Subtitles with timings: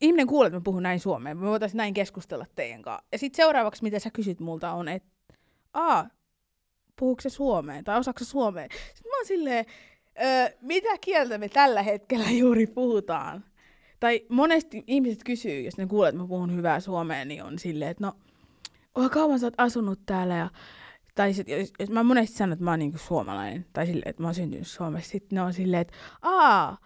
[0.00, 3.04] ihminen kuulee, että mä puhun näin suomeen, me voitaisiin näin keskustella teidän kanssa.
[3.12, 5.08] Ja sitten seuraavaksi, mitä sä kysyt multa, on, että
[5.74, 6.08] aa,
[6.96, 8.68] puhuuko se suomeen, tai osaako se suomeen?
[8.94, 9.64] Sitten mä oon silleen,
[10.60, 13.44] mitä kieltä me tällä hetkellä juuri puhutaan?
[14.00, 17.90] Tai monesti ihmiset kysyy, jos ne kuulee, että mä puhun hyvää suomea, niin on silleen,
[17.90, 18.12] että no,
[18.94, 20.50] oh, kauan sä oot asunut täällä ja
[21.14, 24.22] tai sit, jos, jos mä monesti sanon, että mä oon niinku suomalainen, tai silleen, että
[24.22, 26.78] mä oon syntynyt Suomessa, sitten ne on silleen, että aa,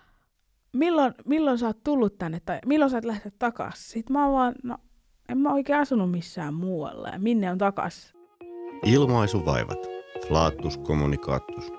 [0.79, 3.91] milloin, milloin sä oot tullut tänne, tai milloin sä oot lähteä takas?
[3.91, 4.77] Sitten mä oon vaan, no,
[5.29, 8.15] en mä oikein asunut missään muualla, ja minne on takas?
[8.85, 9.79] Ilmaisuvaivat,
[10.29, 11.73] flaattus kommunikaattus,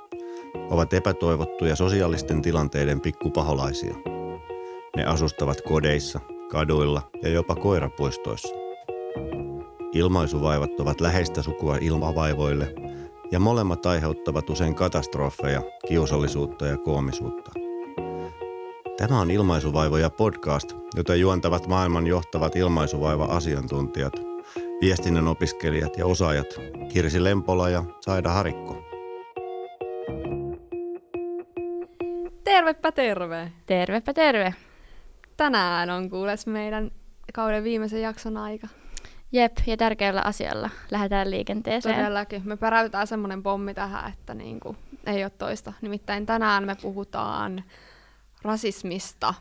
[0.70, 3.95] ovat epätoivottuja sosiaalisten tilanteiden pikkupaholaisia.
[4.95, 6.20] Ne asustavat kodeissa,
[6.52, 8.55] kaduilla ja jopa koirapuistoissa.
[9.93, 12.73] Ilmaisuvaivat ovat läheistä sukua ilmavaivoille
[13.31, 17.69] ja molemmat aiheuttavat usein katastrofeja, kiusallisuutta ja koomisuutta.
[18.99, 24.13] Tämä on Ilmaisuvaivoja podcast, jota juontavat maailman johtavat ilmaisuvaiva-asiantuntijat,
[24.82, 26.48] viestinnän opiskelijat ja osaajat
[26.93, 28.84] Kirsi Lempola ja Saida Harikko.
[32.43, 33.51] Tervepä terve!
[33.65, 34.54] Tervepä terve!
[35.37, 36.91] Tänään on kuules meidän
[37.34, 38.68] kauden viimeisen jakson aika.
[39.31, 41.96] Jep, ja tärkeällä asialla lähdetään liikenteeseen.
[41.96, 42.41] Todellakin.
[42.46, 45.74] Me päräytetään semmoinen pommi tähän, että niinku, ei ole toista.
[45.81, 47.63] Nimittäin tänään me puhutaan
[48.41, 49.34] rasismista.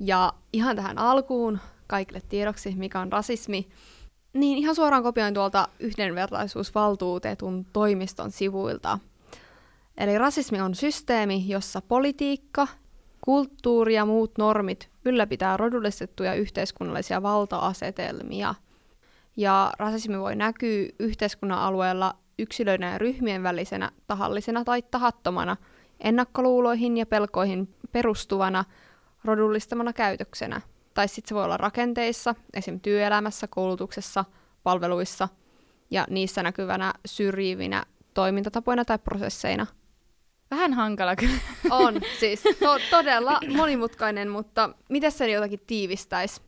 [0.00, 3.68] Ja ihan tähän alkuun kaikille tiedoksi, mikä on rasismi,
[4.32, 8.98] niin ihan suoraan kopioin tuolta yhdenvertaisuusvaltuutetun toimiston sivuilta.
[9.96, 12.68] Eli rasismi on systeemi, jossa politiikka,
[13.20, 18.54] kulttuuri ja muut normit ylläpitää rodullistettuja yhteiskunnallisia valta-asetelmia.
[19.36, 25.56] Ja rasismi voi näkyä yhteiskunnan alueella yksilöiden ja ryhmien välisenä tahallisena tai tahattomana,
[26.00, 28.64] ennakkoluuloihin ja pelkoihin perustuvana
[29.24, 30.60] rodullistamana käytöksenä.
[30.94, 32.80] Tai sitten se voi olla rakenteissa, esim.
[32.80, 34.24] työelämässä, koulutuksessa,
[34.62, 35.28] palveluissa
[35.90, 39.66] ja niissä näkyvänä syrjivinä toimintatapoina tai prosesseina–
[40.50, 41.38] Vähän hankala kyllä.
[41.70, 46.40] On, siis to- todella monimutkainen, mutta miten se jotakin tiivistäisi?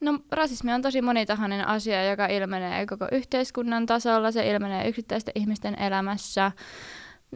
[0.00, 5.82] No rasismi on tosi monitahoinen asia, joka ilmenee koko yhteiskunnan tasolla, se ilmenee yksittäisten ihmisten
[5.82, 6.52] elämässä.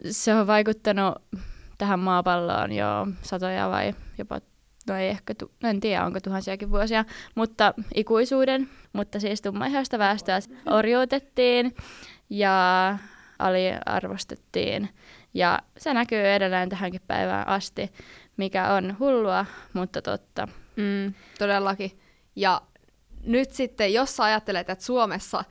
[0.09, 1.15] Se on vaikuttanut
[1.77, 4.41] tähän maapalloon jo satoja vai jopa,
[4.87, 8.69] no ei ehkä, tu- no en tiedä onko tuhansiakin vuosia, mutta ikuisuuden.
[8.93, 11.75] Mutta siis tummaihoista väestöä orjuutettiin
[12.29, 12.97] ja
[13.39, 14.89] aliarvostettiin
[15.33, 17.91] ja se näkyy edelleen tähänkin päivään asti,
[18.37, 20.47] mikä on hullua, mutta totta.
[20.75, 21.99] Mm, todellakin.
[22.35, 22.61] Ja
[23.23, 25.43] nyt sitten, jos sä ajattelet, että Suomessa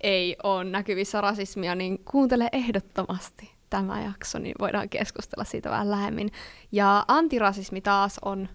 [0.00, 6.30] ei ole näkyvissä rasismia, niin kuuntele ehdottomasti tämä jakso, niin voidaan keskustella siitä vähän lähemmin.
[6.72, 8.48] Ja antirasismi taas on,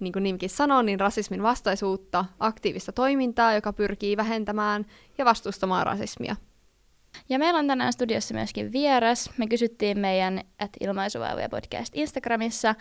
[0.00, 4.86] niin kuin nimikin sanoo, niin rasismin vastaisuutta, aktiivista toimintaa, joka pyrkii vähentämään
[5.18, 6.36] ja vastustamaan rasismia.
[7.28, 9.30] Ja meillä on tänään studiossa myöskin vieras.
[9.36, 12.74] Me kysyttiin meidän at ilmaisuvaivoja podcast Instagramissa,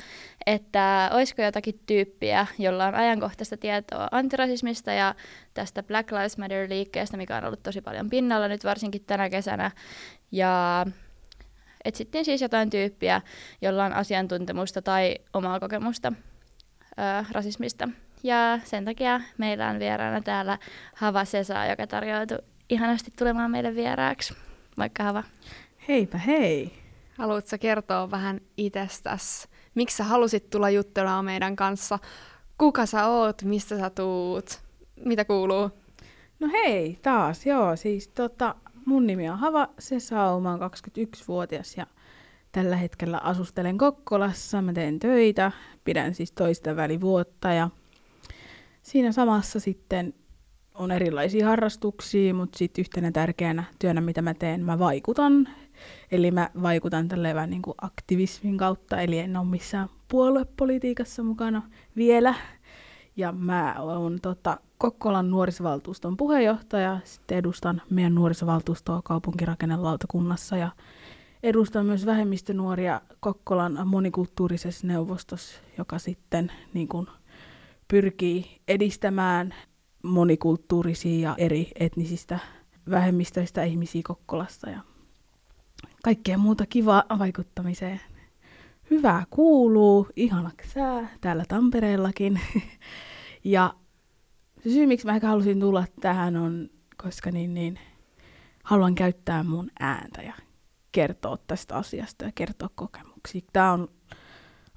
[0.45, 5.15] että olisiko jotakin tyyppiä, jolla on ajankohtaista tietoa antirasismista ja
[5.53, 9.71] tästä Black Lives Matter-liikkeestä, mikä on ollut tosi paljon pinnalla nyt varsinkin tänä kesänä.
[10.31, 10.85] Ja
[11.85, 13.21] etsittiin siis jotain tyyppiä,
[13.61, 16.13] jolla on asiantuntemusta tai omaa kokemusta
[16.91, 17.89] ö, rasismista.
[18.23, 20.57] Ja sen takia meillä on vieraana täällä
[20.95, 22.37] Hava Sesa, joka tarjoutui
[22.69, 24.33] ihanasti tulemaan meille vieraaksi.
[24.77, 25.23] Moikka Hava.
[25.87, 26.71] Heipä hei.
[27.17, 29.47] Haluatko kertoa vähän itsestäsi?
[29.75, 31.99] Miksi sä halusit tulla juttelemaan meidän kanssa?
[32.57, 33.41] Kuka sä oot?
[33.43, 34.61] Mistä sä tuut?
[35.05, 35.69] Mitä kuuluu?
[36.39, 37.75] No hei, taas joo.
[37.75, 38.55] Siis tota,
[38.91, 41.87] mun nimi on Hava Sesau, mä oon 21-vuotias ja
[42.51, 44.61] tällä hetkellä asustelen Kokkolassa.
[44.61, 45.51] Mä teen töitä,
[45.83, 47.69] pidän siis toista välivuotta ja
[48.81, 50.13] siinä samassa sitten
[50.73, 55.47] on erilaisia harrastuksia, mutta sitten yhtenä tärkeänä työnä, mitä mä teen, mä vaikutan.
[56.11, 61.61] Eli mä vaikutan tälleen vähän niin kuin aktivismin kautta, eli en ole missään puoluepolitiikassa mukana
[61.95, 62.35] vielä.
[63.15, 70.71] Ja mä oon tota, Kokkolan nuorisovaltuuston puheenjohtaja, sitten edustan meidän nuorisovaltuustoa kaupunkirakennelautakunnassa ja
[71.43, 77.07] edustan myös vähemmistönuoria Kokkolan monikulttuurisessa neuvostossa, joka sitten niin kuin,
[77.87, 79.53] pyrkii edistämään
[80.03, 82.39] monikulttuurisia ja eri etnisistä
[82.89, 84.79] vähemmistöistä ihmisiä Kokkolassa ja
[86.03, 88.01] kaikkea muuta kivaa vaikuttamiseen.
[88.91, 92.39] Hyvää kuuluu, ihanaksi sää täällä Tampereellakin.
[93.43, 93.73] ja
[94.63, 96.69] se syy, miksi mä ehkä halusin tulla tähän on,
[97.03, 97.79] koska niin, niin,
[98.63, 100.33] haluan käyttää mun ääntä ja
[100.91, 103.41] kertoa tästä asiasta ja kertoa kokemuksia.
[103.53, 103.87] Tämä on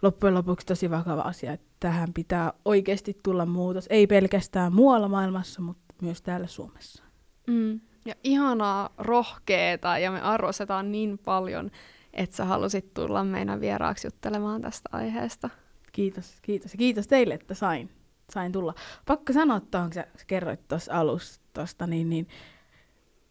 [0.02, 3.86] loppujen lopuksi tosi vakava asia, että tähän pitää oikeasti tulla muutos.
[3.90, 7.04] Ei pelkästään muualla maailmassa, mutta myös täällä Suomessa.
[7.46, 7.80] Mm.
[8.06, 11.70] Ja ihanaa, rohkeeta ja me arvostetaan niin paljon,
[12.12, 15.50] että sä halusit tulla meidän vieraaksi juttelemaan tästä aiheesta.
[15.92, 16.72] Kiitos, kiitos.
[16.72, 17.90] Ja kiitos teille, että sain,
[18.32, 18.74] sain tulla.
[19.06, 22.28] Pakko sanoa tuohon, kun sä kerroit tuossa alusta, niin, niin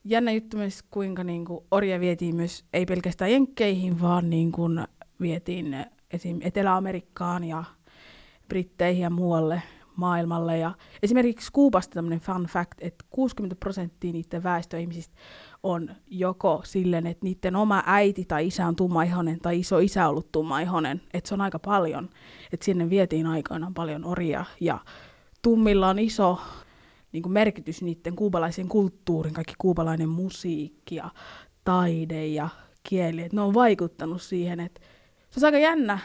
[0.04, 4.88] jännä juttu myös, kuinka niin kuin orja vietiin myös, ei pelkästään Jenkkeihin, vaan niin kuin
[5.22, 6.40] vietiin esim.
[6.42, 7.64] Etelä-Amerikkaan ja
[8.48, 9.62] Britteihin ja muualle
[9.96, 10.58] maailmalle.
[10.58, 10.72] Ja
[11.04, 15.16] esimerkiksi Kuubasta tämmöinen fun fact, että 60 prosenttia niiden väestöihmisistä
[15.64, 20.10] on joko silleen, että niiden oma äiti tai isä on tummaihonen tai iso isä on
[20.10, 21.02] ollut tummaihonen.
[21.14, 22.10] Että se on aika paljon.
[22.54, 24.80] Että sinne vietiin aikoinaan paljon orjia ja
[25.42, 26.40] tummilla on iso
[27.12, 31.10] niin kuin merkitys niiden kuubalaisen kulttuurin, kaikki kuubalainen musiikki ja
[31.64, 32.50] taide ja
[32.84, 33.22] kieli.
[33.22, 34.82] Että ne on vaikuttanut siihen, että
[35.30, 36.00] se on aika jännä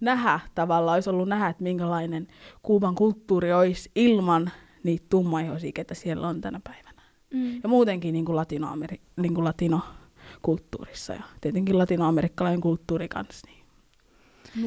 [0.00, 2.26] nähdä tavallaan, olisi ollut nähdä, että minkälainen
[2.62, 4.50] Kuuban kulttuuri olisi ilman
[4.82, 7.02] niitä tummaihoisia, ketä siellä on tänä päivänä.
[7.34, 7.60] Mm.
[7.62, 13.46] Ja muutenkin niin kuin latinoameri- niin kuin latinokulttuurissa ja tietenkin latinoamerikkalainen kulttuuri kanssa.
[13.46, 13.64] Niin.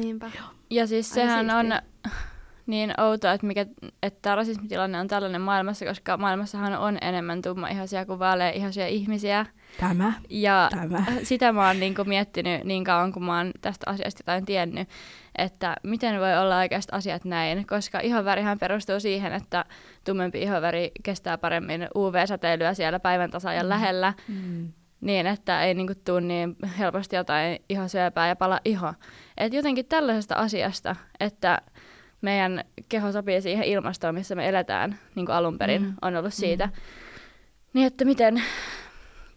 [0.02, 0.30] Niinpä.
[0.36, 0.46] Joo.
[0.70, 1.66] Ja siis sehän on
[2.66, 3.66] niin outoa, että, mikä,
[4.02, 9.46] että rasismitilanne on tällainen maailmassa, koska maailmassahan on enemmän tummaihoisia kuin vaaleihoisia ihmisiä.
[9.80, 10.12] Tämä.
[10.28, 11.04] Ja Tämä.
[11.22, 14.88] sitä mä oon niinku miettinyt niin kauan, kun mä oon tästä asiasta jotain tiennyt,
[15.38, 19.64] että miten voi olla oikeasti asiat näin, koska ihovärihän perustuu siihen, että
[20.04, 23.68] tummempi ihoväri kestää paremmin UV-säteilyä siellä päivän tasaajan mm.
[23.68, 24.72] lähellä, mm.
[25.00, 28.94] niin että ei niinku tule niin helposti jotain ihosyöpää ja pala iho.
[29.36, 31.58] Et jotenkin tällaisesta asiasta, että
[32.20, 35.94] meidän keho sopii siihen ilmastoon, missä me eletään niin kuin alun perin, mm.
[36.02, 36.66] on ollut siitä.
[36.66, 36.72] Mm.
[37.72, 38.42] Niin että miten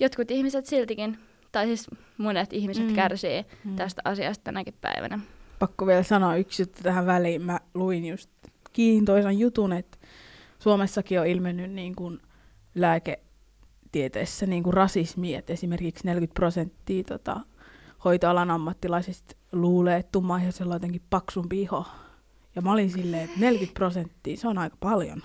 [0.02, 1.18] jotkut ihmiset siltikin,
[1.52, 1.88] tai siis
[2.18, 2.96] monet ihmiset mm.
[2.96, 3.76] kärsii mm.
[3.76, 5.20] tästä asiasta tänäkin päivänä.
[5.60, 7.42] Pakko vielä sanoa yksi juttu tähän väliin.
[7.42, 8.30] Mä luin just
[8.74, 9.98] kiintoisan jutun, että
[10.60, 12.22] Suomessakin on ilmennyt niin kuin
[12.76, 17.40] lääketieteessä niin kuin rasismi, että esimerkiksi 40 prosenttia tota,
[18.06, 21.86] hoitoalan ammattilaisista luulee, että tummaihoisella on jotenkin paksumpi iho
[22.56, 25.22] ja mä olin silleen, että 40 prosenttia, se on aika paljon.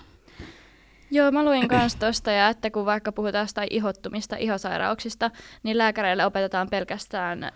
[1.11, 5.31] Joo, mä luin kans tosta, ja että kun vaikka puhutaan jostain ihottumista, ihosairauksista,
[5.63, 7.51] niin lääkäreille opetetaan pelkästään ö,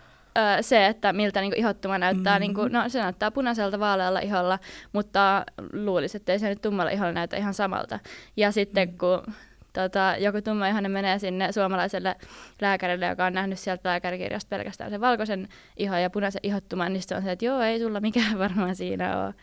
[0.60, 2.38] se, että miltä niinku ihottuma näyttää.
[2.38, 2.40] Mm-hmm.
[2.40, 4.58] Niinku, no, se näyttää punaiselta vaalealla iholla,
[4.92, 7.98] mutta luulisi, että ei se nyt tummalla iholla näytä ihan samalta.
[8.36, 8.98] Ja sitten mm.
[8.98, 9.34] kun
[9.72, 12.16] tota, joku tumma ihanne menee sinne suomalaiselle
[12.60, 17.14] lääkärille, joka on nähnyt sieltä lääkärikirjasta pelkästään sen valkoisen ihon ja punaisen ihottuman, niin se
[17.14, 19.34] on se, että joo, ei sulla mikään varmaan siinä ole.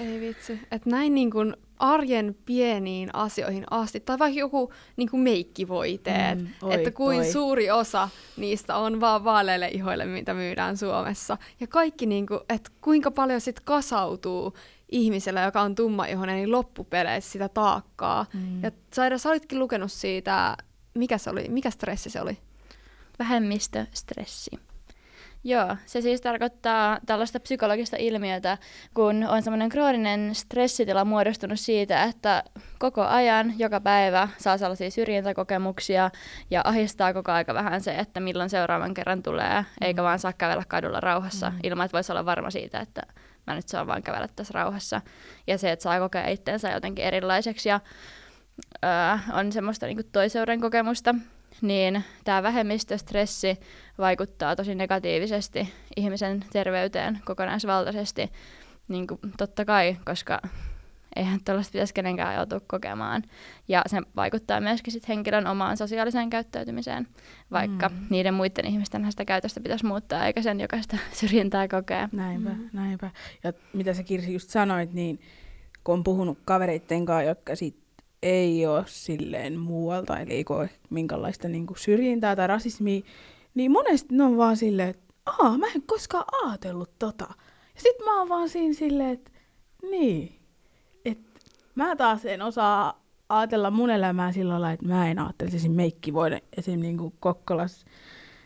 [0.00, 0.60] Ei vitsi.
[0.72, 6.48] Että näin niin kuin arjen pieniin asioihin asti, tai vaikka joku niin kuin meikkivoiteet, mm,
[6.62, 7.32] oi, että kuin toi.
[7.32, 11.38] suuri osa niistä on vaan vaaleille ihoille, mitä myydään Suomessa.
[11.60, 14.54] Ja kaikki, niin kuin, että kuinka paljon sit kasautuu
[14.88, 18.26] ihmisellä, joka on tummaihoinen, niin loppupeleissä sitä taakkaa.
[18.34, 18.62] Mm.
[18.62, 20.56] Ja Saira, sä olitkin lukenut siitä,
[20.94, 22.38] mikä se oli, mikä stressi se oli?
[23.18, 24.50] Vähemmistöstressi.
[25.44, 28.58] Joo, se siis tarkoittaa tällaista psykologista ilmiötä,
[28.94, 32.42] kun on semmoinen krooninen stressitila muodostunut siitä, että
[32.78, 36.10] koko ajan, joka päivä saa sellaisia syrjintäkokemuksia
[36.50, 39.66] ja ahistaa koko aika vähän se, että milloin seuraavan kerran tulee, mm.
[39.80, 41.58] eikä vaan saa kävellä kadulla rauhassa mm.
[41.62, 43.02] ilman, että voisi olla varma siitä, että
[43.46, 45.00] mä nyt saan vaan kävellä tässä rauhassa.
[45.46, 47.80] Ja se, että saa kokea itsensä jotenkin erilaiseksi ja
[48.84, 48.90] öö,
[49.32, 51.14] on semmoista niin toiseuden kokemusta,
[51.60, 53.60] niin tämä vähemmistöstressi
[53.98, 58.32] vaikuttaa tosi negatiivisesti ihmisen terveyteen kokonaisvaltaisesti.
[58.88, 60.40] Niin kuin, totta kai, koska
[61.16, 63.22] eihän tällaista pitäisi kenenkään joutua kokemaan.
[63.68, 67.06] Ja se vaikuttaa myöskin sit henkilön omaan sosiaaliseen käyttäytymiseen,
[67.50, 68.06] vaikka mm.
[68.10, 72.08] niiden muiden ihmisten sitä käytöstä pitäisi muuttaa, eikä sen jokaista syrjintää kokea.
[72.12, 72.68] Näinpä, mm.
[72.72, 73.10] näinpä.
[73.44, 75.20] Ja mitä sä Kirsi just sanoit, niin
[75.84, 77.87] kun on puhunut kavereitten kanssa, jotka sit
[78.22, 83.00] ei ole silleen muualta, eli ei ole minkälaista niin kuin syrjintää tai rasismia,
[83.54, 87.26] niin monesti ne on vaan silleen, että Aa, mä en koskaan ajatellut tota.
[87.74, 89.30] Ja sit mä oon vaan siinä silleen, että
[89.90, 90.40] niin,
[91.04, 91.40] että
[91.74, 96.80] mä taas en osaa ajatella mun elämää sillä lailla, että mä en ajattelisi meikkivoiden esim.
[96.80, 97.84] Niin kuin Kokkolas,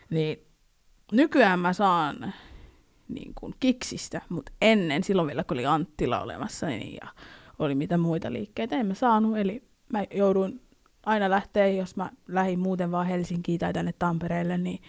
[0.09, 0.39] niin
[1.11, 2.33] nykyään mä saan
[3.07, 7.07] niin kuin kiksistä, mutta ennen, silloin vielä kun oli Anttila olemassa, niin ja
[7.59, 8.75] oli mitä muita liikkeitä.
[8.75, 10.59] En mä saanut, eli mä joudun
[11.05, 14.81] aina lähteä, jos mä lähdin muuten vaan Helsinkiin tai tänne Tampereelle, niin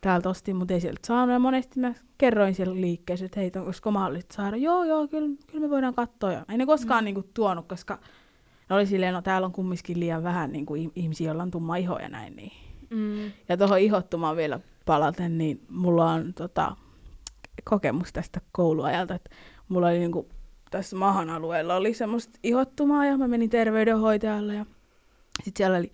[0.00, 1.32] täältä ostin, mutta ei sieltä saanut.
[1.32, 4.56] Ja monesti mä kerroin siellä liikkeessä, että hei, onko mahdollista saada?
[4.56, 6.32] Joo, joo, kyllä, kyllä me voidaan katsoa.
[6.32, 7.04] Ja ei ne koskaan mm.
[7.04, 7.98] niin kuin, tuonut, koska
[8.70, 11.76] ne oli silleen, no täällä on kumminkin liian vähän niin kuin, ihmisiä, joilla on tumma
[11.76, 12.36] iho ja näin.
[12.36, 12.52] Niin.
[12.90, 13.32] Mm.
[13.48, 16.76] Ja tuohon ihottumaan vielä palaten, niin mulla on tota,
[17.64, 19.30] kokemus tästä kouluajalta, että
[19.68, 20.26] mulla oli niin kuin,
[20.72, 24.66] tässä mahan alueella oli semmoista ihottumaa ja mä menin terveydenhoitajalle ja
[25.44, 25.92] sitten siellä oli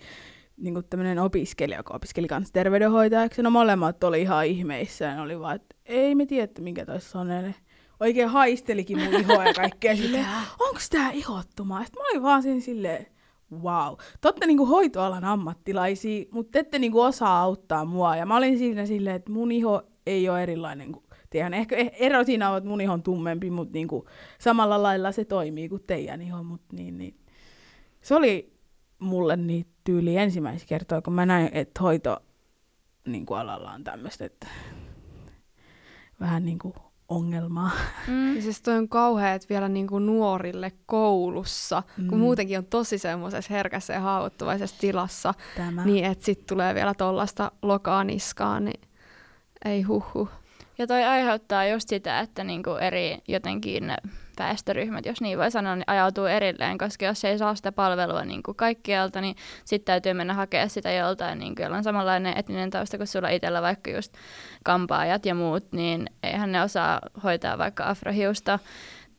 [0.56, 3.42] niin tämmöinen opiskelija, joka opiskeli kanssa terveydenhoitajaksi.
[3.42, 7.20] No molemmat oli ihan ihmeissä ja ne oli vaan, että ei me tiedä, mikä toissa
[7.20, 7.28] on.
[7.28, 7.54] Ne
[8.00, 9.97] oikein haistelikin mun ihoa ja kaikkea.
[9.97, 10.26] Sitten,
[10.61, 11.85] onko tää ihottumaa?
[11.85, 13.06] Sitten mä olin vaan siinä silleen,
[13.62, 13.94] wow.
[14.20, 18.16] Totta niinku hoitoalan ammattilaisia, mutta te ette niinku osaa auttaa mua.
[18.16, 21.54] Ja mä olin siinä silleen, että mun iho ei ole erilainen kuin teidän.
[21.54, 24.06] Ehkä eh, ero siinä on, että mun iho on tummempi, mutta niinku
[24.38, 26.42] samalla lailla se toimii kuin teidän iho.
[26.42, 27.16] Mut niin, niin.
[28.00, 28.58] Se oli
[28.99, 32.18] mulle niin tyyli ensimmäistä kertaa, kun mä näin, että hoito
[33.06, 34.47] niin kuin alalla on tämmöistä, että
[36.20, 36.75] vähän niin kuin
[37.08, 37.70] ongelmaa.
[38.08, 38.37] Mm.
[38.37, 42.08] Ja siis toi on kauheat vielä niin kuin nuorille koulussa, mm.
[42.08, 45.85] kun muutenkin on tosi semmoisessa herkässä ja haavoittuvaisessa tilassa, Tämä.
[45.85, 48.80] niin että sitten tulee vielä tuollaista lokaa niskaan, niin
[49.64, 50.28] ei huhu.
[50.78, 53.92] Ja toi aiheuttaa just sitä, että niinku eri jotenkin
[54.38, 58.42] väestöryhmät, jos niin voi sanoa, niin ajautuu erilleen, koska jos ei saa sitä palvelua niin
[58.42, 62.70] kuin kaikkialta, niin sitten täytyy mennä hakea sitä joltain, niin kuin, jolla on samanlainen etninen
[62.70, 64.14] tausta kuin sulla itsellä, vaikka just
[64.64, 68.58] kampaajat ja muut, niin eihän ne osaa hoitaa vaikka afrohiusta,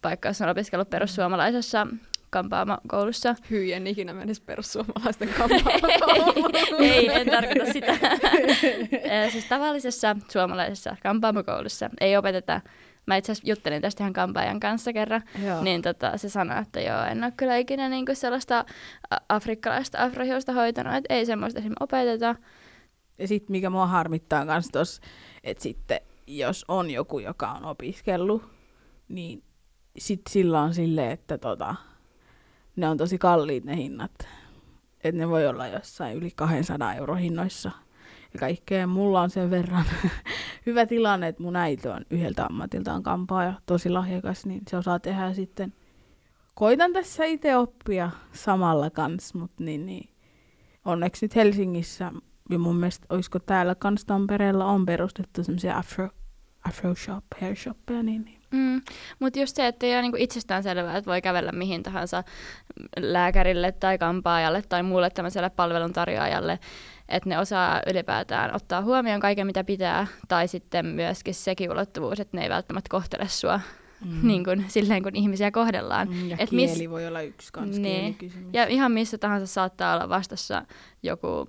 [0.03, 1.87] vaikka jos on opiskellut perussuomalaisessa
[2.29, 3.35] kampaamokoulussa.
[3.49, 6.51] Hyi, en ikinä menisi perussuomalaisten kampaamokouluun.
[6.79, 7.97] ei, en tarkoita sitä.
[9.31, 12.61] siis tavallisessa suomalaisessa kampaamokoulussa ei opeteta
[13.09, 15.63] Mä itse asiassa juttelin tästä ihan kampaajan kanssa kerran, joo.
[15.63, 18.65] niin tota, se sanoi, että joo, en ole kyllä ikinä niinku sellaista
[19.29, 22.35] afrikkalaista afrohiosta hoitanut, että ei semmoista esimerkiksi opeteta.
[23.19, 25.01] Ja sitten mikä mua harmittaa myös tuossa,
[25.43, 28.43] että sitten jos on joku, joka on opiskellut,
[29.07, 29.43] niin
[29.97, 31.75] sitten sillä on silleen, että tota,
[32.79, 34.11] ne on tosi kalliit ne hinnat.
[35.03, 37.71] Että ne voi olla jossain yli 200 euro hinnoissa
[38.33, 38.87] ja kaikkea.
[38.87, 39.85] Mulla on sen verran
[40.65, 44.99] hyvä tilanne, että mun äiti on yhdeltä ammatiltaan kampaa ja tosi lahjakas, niin se osaa
[44.99, 45.73] tehdä sitten.
[46.55, 50.09] Koitan tässä itse oppia samalla kanssa, mutta niin, niin.
[50.85, 52.11] onneksi nyt Helsingissä
[52.49, 56.09] ja mun mielestä olisiko täällä kans Tampereella on perustettu semmoisia afro,
[56.67, 58.38] afro shop, hair shoppeja, niin, niin.
[58.51, 58.81] Mm.
[59.19, 62.23] Mutta just se, että ei ole niinku itsestään selvää, että voi kävellä mihin tahansa
[62.97, 66.59] lääkärille tai kampaajalle tai muulle tämmöiselle palveluntarjoajalle,
[67.09, 72.37] että ne osaa ylipäätään ottaa huomioon kaiken, mitä pitää, tai sitten myöskin sekin ulottuvuus, että
[72.37, 73.59] ne ei välttämättä kohtele sua
[74.05, 74.27] mm.
[74.27, 76.09] niin kuin, silleen, kun ihmisiä kohdellaan.
[76.09, 76.89] Mm, ja Et kieli miss...
[76.89, 78.17] voi olla yksi kans niin.
[78.53, 80.65] Ja ihan missä tahansa saattaa olla vastassa
[81.03, 81.47] joku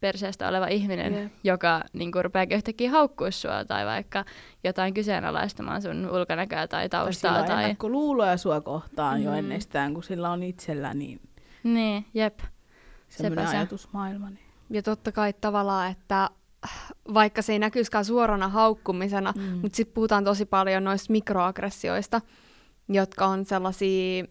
[0.00, 1.30] perseestä oleva ihminen, yeah.
[1.44, 4.24] joka niin kuin, rupeaa yhtäkkiä haukkua sua tai vaikka
[4.64, 7.44] jotain kyseenalaistamaan sun ulkonäköä tai taustaa.
[7.44, 9.24] Tai sillä on luuloja sua kohtaan mm.
[9.24, 11.20] jo ennestään, kun sillä on itsellä niin...
[11.64, 12.38] Niin, jep
[13.08, 13.56] semmoinen se.
[13.56, 14.30] ajatusmaailma.
[14.30, 14.38] Niin.
[14.70, 16.30] Ja totta kai tavallaan, että
[17.14, 19.42] vaikka se ei näkyisikään suorana haukkumisena, mm.
[19.42, 22.20] mutta sitten puhutaan tosi paljon noista mikroaggressioista,
[22.88, 24.24] jotka on sellaisia,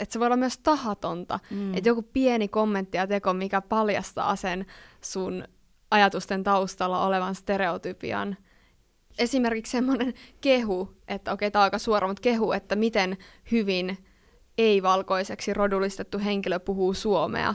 [0.00, 1.38] että se voi olla myös tahatonta.
[1.50, 1.74] Mm.
[1.74, 4.66] Että joku pieni kommentti ja teko, mikä paljastaa sen
[5.00, 5.44] sun
[5.90, 8.36] ajatusten taustalla olevan stereotypian.
[9.18, 13.16] Esimerkiksi semmoinen kehu, että okei, okay, tämä on aika suora, mutta kehu, että miten
[13.50, 13.98] hyvin
[14.58, 17.54] ei-valkoiseksi rodullistettu henkilö puhuu suomea.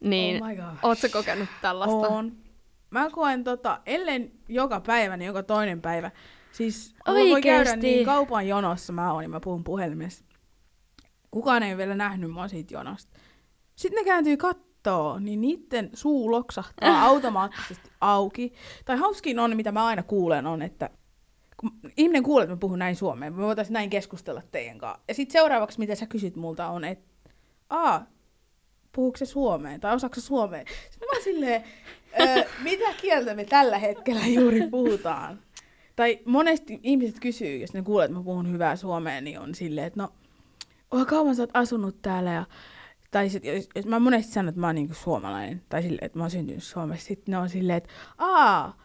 [0.00, 2.08] Niin, oh ootko kokenut tällaista?
[2.08, 2.32] On.
[2.90, 6.10] Mä koen tota, ellen joka päivä, niin joka toinen päivä.
[6.52, 7.30] Siis Oikeesti.
[7.30, 10.24] voi käydä niin kaupan jonossa, mä oon, niin mä puhun puhelimessa.
[11.36, 13.18] Kukaan ei vielä nähnyt mua siitä jonosta.
[13.74, 18.52] Sitten ne kääntyy kattoo, niin niiden suu loksahtaa automaattisesti auki.
[18.84, 20.90] Tai hauskin on, mitä mä aina kuulen, on, että
[21.56, 25.02] kun ihminen kuulee, että mä puhun näin suomeen, me voitaisiin näin keskustella teidän kanssa.
[25.08, 27.30] Ja sitten seuraavaksi, mitä sä kysyt multa, on, että
[27.70, 28.06] aa,
[28.92, 30.66] puhuuko se suomeen tai osaako se suomeen?
[30.90, 31.64] Sitten mä silleen,
[32.70, 35.38] mitä kieltä me tällä hetkellä juuri puhutaan?
[35.96, 39.86] Tai monesti ihmiset kysyy, jos ne kuulee, että mä puhun hyvää suomea, niin on silleen,
[39.86, 40.12] että no,
[40.90, 42.44] oh, kauan sä oot asunut täällä ja
[43.10, 46.18] tai sit, jos, jos mä monesti sanon, että mä oon niinku suomalainen, tai silleen, että
[46.18, 48.76] mä oon syntynyt Suomessa, sitten ne on silleen, että aa,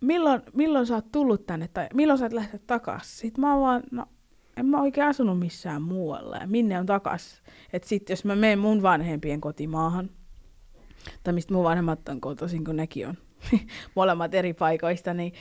[0.00, 3.18] milloin, milloin sä oot tullut tänne, tai milloin sä oot lähtenyt takaisin?
[3.18, 4.06] Sitten mä oon vaan, no
[4.56, 7.42] en mä oikein asunut missään muualla ja minne on takas.
[7.72, 10.10] Että sitten jos mä menen mun vanhempien kotimaahan,
[11.22, 13.14] tai mistä mun vanhemmat on kotoisin, kun nekin on
[13.96, 15.32] molemmat eri paikoista, niin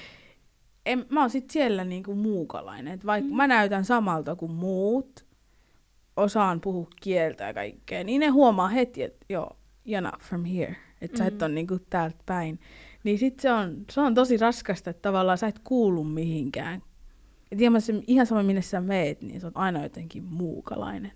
[0.86, 2.94] en, mä oon sitten siellä niinku muukalainen.
[2.94, 3.36] Et vaikka mm.
[3.36, 5.26] mä näytän samalta kuin muut,
[6.18, 10.76] osaan puhua kieltä ja kaikkea, niin ne huomaa heti, että joo, you're not from here.
[11.02, 11.18] Että mm.
[11.18, 11.46] sä et mm.
[11.46, 12.60] ole niinku täältä päin.
[13.04, 16.82] Niin sit se on, se on tosi raskasta, että tavallaan sä et kuulu mihinkään
[17.52, 21.12] et ihan, ihan sama minne sä meet, niin se on aina jotenkin muukalainen.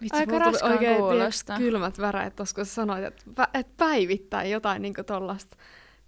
[0.00, 1.56] Vitsi, Aika raskaan oikein kuulosta.
[1.58, 5.56] kylmät väreet tuossa, kun sanoit, että, et päivittäin jotain niin tuollaista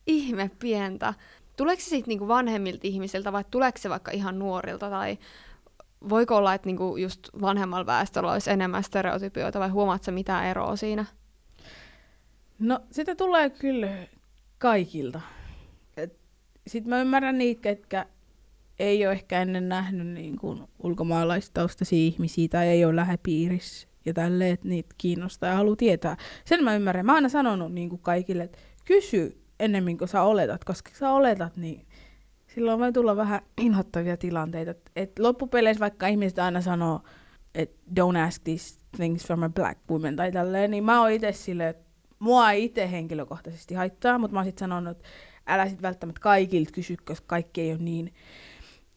[0.06, 1.14] ihme pientä.
[1.56, 5.18] Tuleeko se sitten niin vanhemmilta ihmisiltä vai tuleeko se vaikka ihan nuorilta tai
[6.08, 10.76] voiko olla, että niinku just vanhemmalla väestöllä olisi enemmän stereotypioita vai huomaatko sä mitään eroa
[10.76, 11.04] siinä?
[12.58, 13.88] No sitä tulee kyllä
[14.58, 15.20] kaikilta.
[16.66, 18.06] Sitten mä ymmärrän niitä, ketkä
[18.78, 24.52] ei ole ehkä ennen nähnyt niin kuin ulkomaalaistaustaisia ihmisiä tai ei ole lähipiirissä ja tälleen,
[24.52, 26.16] että niitä kiinnostaa ja haluaa tietää.
[26.44, 27.06] Sen mä ymmärrän.
[27.06, 31.12] Mä oon aina sanonut niin kuin kaikille, että kysy ennemmin kuin sä oletat, koska sä
[31.12, 31.86] oletat, niin
[32.54, 34.74] silloin voi tulla vähän inhottavia tilanteita.
[34.96, 37.00] Et, loppupeleissä vaikka ihmiset aina sanoo,
[37.54, 41.32] että don't ask these things from a black woman tai tälleen, niin mä oon itse
[41.32, 41.84] silleen, että
[42.18, 45.08] mua ei itse henkilökohtaisesti haittaa, mutta mä oon sitten sanonut, että
[45.46, 48.14] älä sit välttämättä kaikilta kysy, koska kaikki ei ole niin,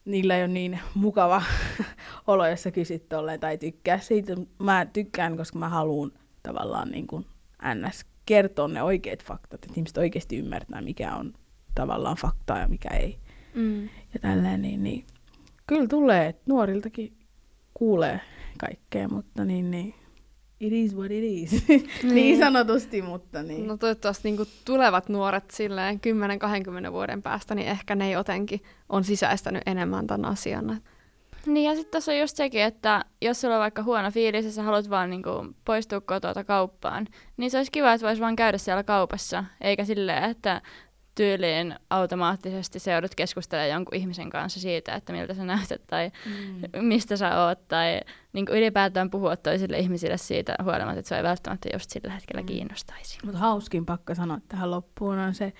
[0.04, 1.42] niillä ei ole niin mukava
[2.26, 4.32] olo, jos sä kysyt tolleen tai tykkää siitä.
[4.58, 7.26] Mä tykkään, koska mä haluan tavallaan niin kuin
[7.74, 8.06] ns.
[8.26, 11.34] kertoa ne oikeat faktat, että ihmiset oikeasti ymmärtää, mikä on
[11.74, 13.18] tavallaan faktaa ja mikä ei.
[13.56, 13.82] Mm.
[13.84, 15.04] Ja tälleen, niin, niin
[15.66, 17.12] kyllä tulee, että nuoriltakin
[17.74, 18.20] kuulee
[18.58, 19.94] kaikkea, mutta niin, niin
[20.60, 21.64] it is what it is.
[21.68, 21.88] niin.
[22.02, 23.66] niin sanotusti, mutta niin.
[23.66, 26.00] No toivottavasti niin tulevat nuoret silleen
[26.88, 30.80] 10-20 vuoden päästä, niin ehkä ne jotenkin on sisäistänyt enemmän tämän asian.
[31.46, 34.52] Niin ja sitten tässä on just sekin, että jos sulla on vaikka huono fiilis ja
[34.52, 35.30] sä haluat vaan niinku
[35.64, 40.24] poistua kotoa kauppaan, niin se olisi kiva, että voisi vaan käydä siellä kaupassa, eikä silleen,
[40.24, 40.62] että
[41.16, 46.84] tyyliin automaattisesti se joudut keskustelemaan jonkun ihmisen kanssa siitä, että miltä sä näytät tai mm.
[46.84, 48.00] mistä sä oot tai
[48.32, 52.42] niin kuin ylipäätään puhua toisille ihmisille siitä huolimatta, että se ei välttämättä just sillä hetkellä
[52.42, 52.46] mm.
[52.46, 53.18] kiinnostaisi.
[53.24, 55.52] Mutta hauskin pakko sanoa tähän loppuun on se,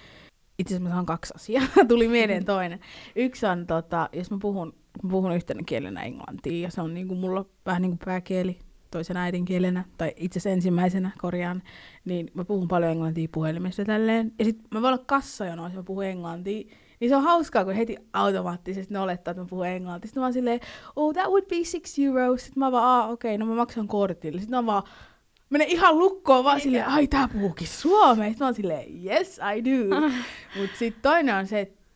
[0.59, 2.81] itse asiassa mä sanon kaksi asiaa, tuli mieleen toinen.
[3.17, 7.15] Yksi on, tota, jos mä puhun, mä puhun yhtenä kielenä englantia ja se on niinku
[7.15, 8.59] mulla vähän niin kuin pääkieli,
[8.91, 11.63] toisen äidinkielenä, tai itse asiassa ensimmäisenä korjaan,
[12.05, 14.33] niin mä puhun paljon englantia puhelimessa tälleen.
[14.39, 16.77] Ja sit mä voin olla kassajonoissa, jos mä puhun englantia.
[17.01, 20.09] Niin se on hauskaa, kun heti automaattisesti ne olettaa, että mä puhun englantia.
[20.09, 20.61] Sitten mä vaan silleen,
[20.97, 22.45] oh, that would be six euros.
[22.45, 24.41] Sitten mä vaan, ah, okei, okay, no mä maksan kortille.
[24.41, 24.83] Sitten mä vaan,
[25.51, 28.29] menen ihan lukkoon vaan silleen, ai tää puhukin suomea.
[28.29, 30.01] Sitten mä oon silleen, yes, I do.
[30.61, 31.87] Mut sitten toinen on se, että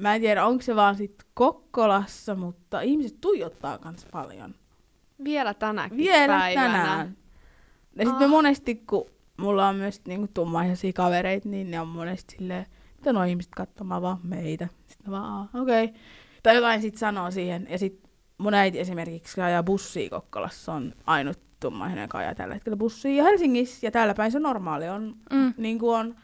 [0.00, 4.54] mä en tiedä, onko se vaan sit Kokkolassa, mutta ihmiset tuijottaa kans paljon.
[5.24, 6.66] Vielä tänäkin Vielä päivänä.
[6.72, 7.16] tänään.
[7.96, 8.30] Ja sitten me Ah.
[8.30, 9.06] monesti, kun
[9.36, 14.02] mulla on myös niinku tummaihoisia kavereita, niin ne on monesti silleen, mitä nuo ihmiset katsomaan
[14.02, 14.68] vaan meitä.
[14.86, 15.84] Sitten vaan, okei.
[15.84, 15.96] Okay.
[16.42, 17.66] Tai jotain sit sanoo siihen.
[17.70, 18.00] Ja sit
[18.38, 23.14] mun äiti esimerkiksi ajaa bussia Kokkolassa, on ainut tummaihoinen, joka ajaa tällä hetkellä bussia.
[23.14, 24.88] Ja Helsingissä ja täällä päin se on normaali.
[24.88, 25.54] On, Mm.
[25.56, 26.14] niin kuin on,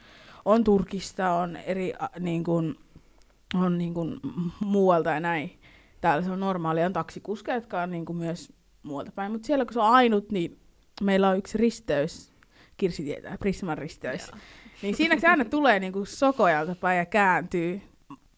[0.45, 2.75] on Turkista, on eri niin kuin,
[3.55, 4.21] on niin kuin
[4.61, 5.59] muualta ja näin.
[6.01, 8.53] Täällä se on normaali, on taksikuskeja, jotka on niin kuin myös
[8.87, 9.33] muualta päin.
[9.33, 10.59] Mutta siellä kun se on ainut, niin
[11.03, 12.33] meillä on yksi risteys,
[12.77, 14.31] Kirsi tietää, Prisman risteys.
[14.83, 17.83] Niin siinä se aina tulee niin kuin Sokojalta päin ja kääntyy.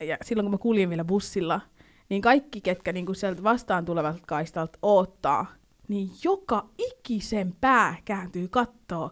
[0.00, 1.60] Ja silloin kun mä kuljin vielä bussilla,
[2.08, 5.46] niin kaikki, ketkä niin kuin sieltä vastaan tulevalta kaistalta oottaa,
[5.88, 9.10] niin joka ikisen pää kääntyy kattoo.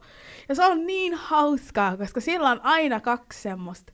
[0.48, 3.92] Ja se on niin hauskaa, koska siellä on aina kaksi semmoista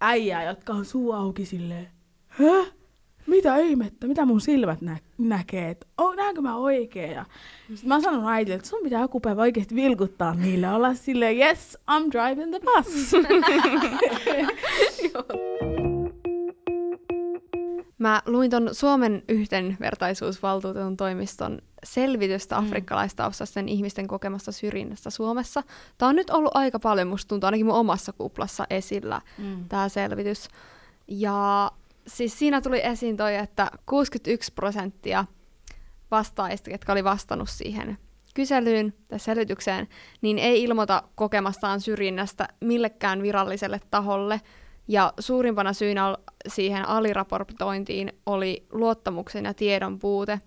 [0.00, 1.88] äijää, jotka on suu auki silleen,
[2.28, 2.66] Hä?
[3.26, 4.06] Mitä ihmettä?
[4.06, 5.70] Mitä mun silmät nä- näkee?
[5.70, 7.12] Et, oh, näenkö mä oikein?
[7.12, 7.24] Ja
[7.74, 10.68] sit mä oon sanonut äidille, että sun pitää joku päivä oikeasti vilkuttaa niille.
[10.74, 13.12] Olla silleen, yes, I'm driving the bus.
[17.98, 22.66] Mä luin ton Suomen yhdenvertaisuusvaltuutetun toimiston selvitystä Mm.
[22.66, 25.62] afrikkalaistaustaisten ihmisten kokemasta syrjinnästä Suomessa.
[25.98, 29.64] Tämä on nyt ollut aika paljon, musta tuntuu ainakin mun omassa kuplassa esillä mm.
[29.68, 30.48] tämä selvitys.
[31.08, 31.70] Ja
[32.06, 35.24] siis siinä tuli esiin toi, että 61 prosenttia
[36.10, 37.98] vastaajista, jotka oli vastannut siihen
[38.34, 39.88] kyselyyn tai selvitykseen,
[40.22, 44.40] niin ei ilmoita kokemastaan syrjinnästä millekään viralliselle taholle.
[44.88, 46.16] Ja suurimpana syynä
[46.48, 50.40] siihen aliraportointiin oli luottamuksen ja tiedon puute.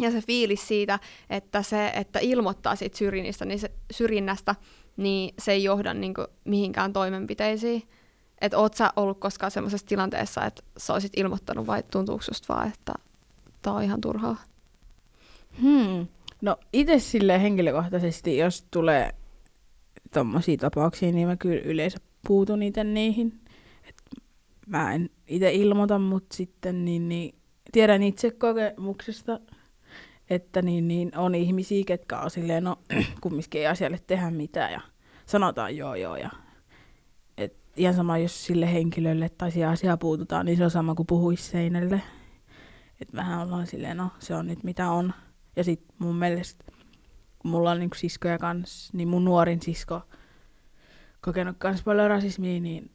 [0.00, 0.98] Ja se fiilis siitä,
[1.30, 4.54] että se, että ilmoittaa siitä syrjinnästä, niin se, syrjinnästä,
[4.96, 6.14] niin se ei johda niin
[6.44, 7.82] mihinkään toimenpiteisiin.
[8.40, 12.68] Että oot sä ollut koskaan semmoisessa tilanteessa, että sä olisit ilmoittanut vai tuntuuko susta vaan,
[12.68, 12.92] että
[13.62, 14.36] tää on ihan turhaa?
[15.62, 16.06] Hmm.
[16.40, 19.14] No itse sille henkilökohtaisesti, jos tulee
[20.12, 23.40] tommosia tapauksia, niin mä kyllä yleensä puutun itse niihin.
[23.88, 24.02] Et
[24.66, 27.34] mä en itse ilmoita, mutta sitten niin, niin,
[27.72, 29.40] tiedän itse kokemuksesta,
[30.30, 32.78] että niin, niin on ihmisiä, ketkä on silleen, no
[33.20, 34.80] kumminkin ei asialle tehdä mitään ja
[35.26, 36.30] sanotaan joo joo ja
[37.76, 41.42] ihan sama, jos sille henkilölle tai siihen asiaan puututaan, niin se on sama kuin puhuisi
[41.42, 42.02] seinälle.
[43.00, 45.12] Et vähän ollaan silleen, no se on nyt mitä on.
[45.56, 46.64] Ja sit mun mielestä,
[47.38, 50.02] kun mulla on niinku siskoja kans, niin mun nuorin sisko
[51.20, 52.90] kokenut kans paljon rasismia, niin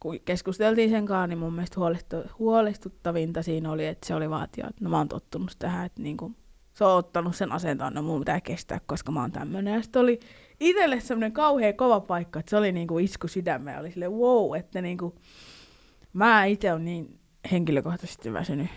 [0.00, 4.44] kun keskusteltiin sen kanssa, niin mun mielestä huolestu- huolestuttavinta siinä oli, että se oli vaan,
[4.44, 6.32] että että no mä oon tottunut tähän, että niinku,
[6.74, 9.74] se on ottanut sen asentaan, no mun pitää kestää, koska mä oon tämmönen.
[9.74, 10.20] Ja sitten oli
[10.60, 14.82] itselle semmoinen kauhean kova paikka, että se oli niinku isku sydämeen, oli silleen wow, että
[14.82, 15.14] niinku,
[16.12, 17.18] mä itse on niin
[17.52, 18.68] henkilökohtaisesti väsynyt,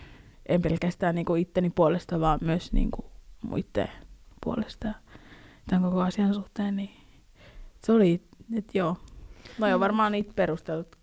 [0.45, 3.11] en pelkästään niinku itteni puolesta, vaan myös niinku
[3.43, 3.91] muiden
[4.43, 4.93] puolesta
[5.69, 6.89] tämän koko asian suhteen, niin
[7.85, 8.21] se oli,
[8.57, 8.97] että joo.
[9.59, 10.95] No joo, varmaan niitä perustelut,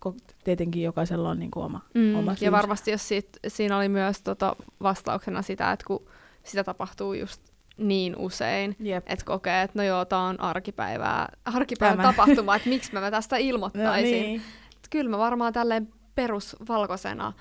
[0.45, 4.57] tietenkin jokaisella on niinku oma, Mm, oma ja varmasti jos sit, siinä oli myös tota
[4.83, 6.09] vastauksena sitä, että kun
[6.45, 7.43] sitä tapahtuu just
[7.79, 9.05] niin usein, Jep.
[9.07, 12.12] että kokee, että no joo, tää on arkipäivää, arkipäivän Tämä.
[12.12, 14.11] tapahtuma, että miksi mä tästä No ilmoittaisin.
[14.23, 14.41] niin.
[14.77, 17.33] Et Kyllä mä varmaan tälleen perusvalkoisena,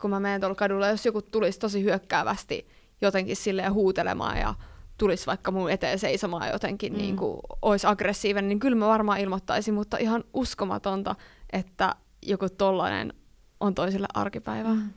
[0.00, 2.66] kun mä menen tuolla kadulla, jos joku tulisi tosi hyökkäävästi
[3.00, 4.54] jotenkin silleen huutelemaan ja
[4.98, 6.98] tulisi vaikka mun eteen seisomaan jotenkin, Mm.
[6.98, 11.14] niin kuin olisi aggressiivinen, niin kyllä mä varmaan ilmoittaisin, mutta ihan uskomatonta,
[11.52, 13.12] että joku tollainen
[13.60, 14.74] on toiselle arkipäivää.
[14.74, 14.90] Mm.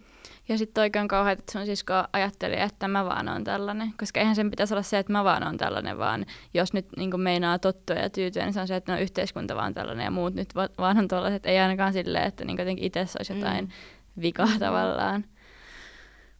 [0.49, 3.93] Ja sitten oikein kauhean, että sun sisko ajatteli, että mä vaan on tällainen.
[3.99, 7.21] Koska eihän sen pitäisi olla se, että mä vaan on tällainen, vaan jos nyt niin
[7.21, 10.33] meinaa tottua ja tyytyä, niin se on se, että no yhteiskunta vaan tällainen ja muut
[10.33, 11.45] nyt va- vaan on tällaiset.
[11.45, 14.21] Ei ainakaan silleen, että niin jotenkin itse olisi jotain mm.
[14.21, 14.59] vikaa Mm.
[14.59, 15.25] tavallaan.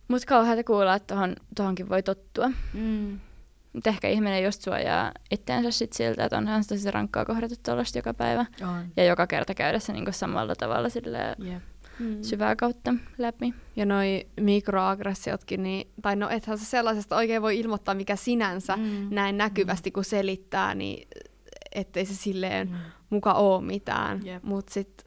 [0.08, 2.52] Mutta kauheata kuulla, että tohon, tohonkin voi tottua.
[2.74, 3.20] Mm.
[3.74, 7.98] Mutta ehkä ihminen just suojaa itteensä sit siltä, että onhan se tosi rankkaa kohdata tuollaista
[7.98, 8.46] joka päivä.
[8.62, 8.86] On.
[8.98, 11.64] Ja joka kerta käydä se niin samalla tavalla silleen Jep.
[12.00, 12.24] Mm.
[12.24, 13.54] syvää kautta läpi.
[13.76, 18.82] Ja noi mikroaggressiotkin, niin, tai no ethän se sellaisesta oikein voi ilmoittaa, mikä sinänsä Mm.
[18.84, 19.08] mm.
[19.12, 21.08] näin näkyvästi kun selittää, niin
[21.76, 22.76] ettei se silleen Mm.
[23.10, 24.26] muka oo mitään.
[24.26, 24.44] Jep.
[24.44, 25.04] Mut sit,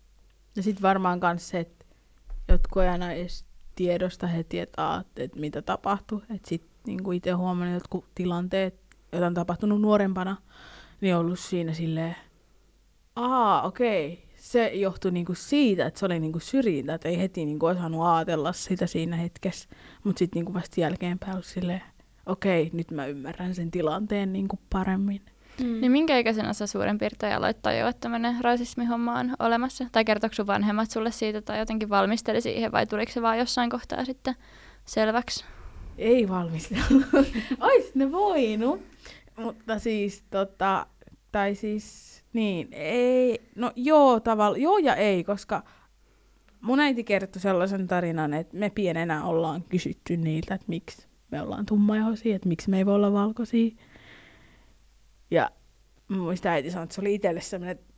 [0.57, 1.85] Ja sitten varmaan myös se, että
[2.49, 6.23] jotkut ei aina edes tiedosta heti, että, että mitä tapahtuu.
[6.35, 8.75] Että sitten niinku itse huomannut jotkut tilanteet,
[9.13, 10.37] joita on tapahtunut nuorempana,
[11.01, 12.17] niin on ollut siinä silleen,
[13.17, 17.67] aa okei, se johtui niinku siitä, että se oli niinku syrjintä, että ei heti niinku
[17.67, 19.69] osannut ajatella sitä siinä hetkessä.
[20.05, 21.83] Mutta sitten niinku vasta jälkeenpäin ollut silleen,
[22.27, 25.23] okei, nyt mä ymmärrän sen tilanteen niinku paremmin.
[25.61, 25.81] mm.
[25.81, 29.87] Niin minkä ikäisenä sä suurin piirtein aloit tajua, että tämmöinen rasismihomma on olemassa?
[29.93, 33.71] Tai kertoiko sun vanhemmat sulle siitä tai jotenkin valmisteli siihen vai tuliko se vaan jossain
[33.71, 34.35] kohtaa sitten
[34.85, 35.45] selväksi?
[35.99, 37.05] Ei valmistellut.
[37.61, 38.81] Ois ne voinut.
[39.37, 40.87] Mutta siis tota,
[41.33, 45.63] tai siis niin, ei, no joo tavalla, joo ja ei, koska
[46.61, 51.67] mun äiti kertoi sellaisen tarinan, että me pienenä ollaan kysytty niiltä, että miksi me ollaan
[51.67, 53.71] tummaihoisia, että miksi me ei voi olla valkoisia.
[55.31, 55.51] Ja
[56.09, 57.95] mä muistan äiti sanoi, että se oli itselle sellainen, että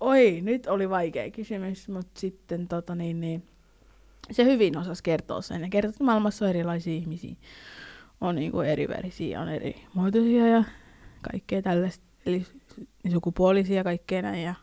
[0.00, 3.42] oi, nyt oli vaikea kysymys, mutta sitten tota niin, niin
[4.30, 5.62] se hyvin osasi kertoa sen.
[5.62, 7.34] Ja kertoi, että maailmassa on erilaisia ihmisiä.
[8.20, 10.64] On niinku eri värisiä, on eri muotoisia ja
[11.30, 12.04] kaikkea tällaista.
[12.26, 12.46] Eli
[13.12, 14.42] sukupuolisia ja kaikkea näin.
[14.42, 14.54] Ja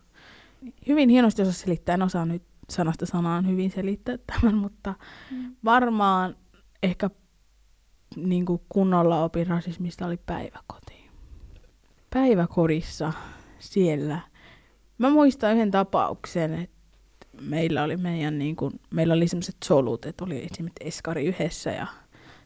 [0.87, 1.93] hyvin hienosti osasi selittää.
[1.93, 4.93] En osaa nyt sanasta sanaan hyvin selittää tämän, mutta
[5.31, 5.55] Mm.
[5.65, 6.35] varmaan
[6.83, 7.09] ehkä
[8.15, 11.09] niinku kunnolla opin rasismista oli päiväkoti.
[12.13, 13.13] Päiväkodissa
[13.59, 14.19] siellä.
[14.97, 16.75] Mä muistan yhden tapauksen, että
[17.41, 21.87] meillä oli meidän niin kuin, meillä oli semmoiset solut, että oli esimerkiksi eskari yhdessä ja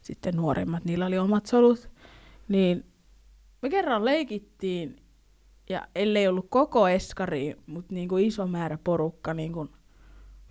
[0.02, 1.90] sitten nuoremmat, niillä oli omat solut.
[2.48, 2.86] Niin
[3.62, 4.96] me kerran leikittiin
[5.70, 9.70] ja ellei ollut koko eskari, mutta niin kuin iso määrä porukka niin kuin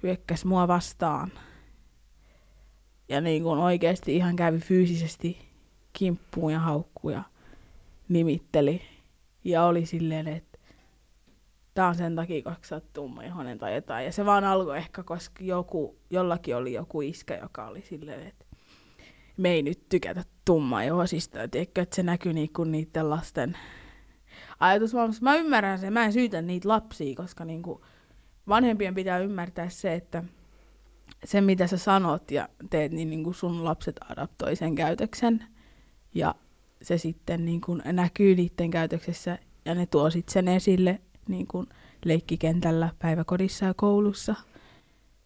[0.03, 1.33] hyökkäsi mua vastaan.
[3.09, 5.39] Ja niin kuin oikeasti ihan kävi fyysisesti
[5.93, 7.23] kimppuun ja haukkuun ja
[8.09, 8.83] nimitteli.
[9.45, 10.59] Ja oli silleen, että
[11.75, 14.05] tää on sen takia, koska sä oot tummaihoinen tai jotain.
[14.05, 18.45] Ja se vaan alkoi ehkä, koska joku, jollakin oli joku iskä, joka oli silleen, että
[19.37, 21.49] me ei nyt tykätä tummaihoisista.
[21.49, 23.57] Tiedätkö, että se näkyy niinku niiden lasten
[24.61, 25.25] ajatusmaailmassa.
[25.25, 27.85] Mä ymmärrän sen, mä en syytä niitä lapsia, koska niinku
[28.49, 30.25] vanhempien pitää ymmärtää se, että
[31.25, 35.45] se mitä sä sanot ja teet, niin niinku sun lapset adaptoi sen käytöksen.
[36.15, 36.35] Ja
[36.83, 41.67] se sitten niinku näkyy niiden käytöksessä ja ne tuo sit sen esille niin kuin
[42.05, 44.35] leikkikentällä, päiväkodissa ja koulussa.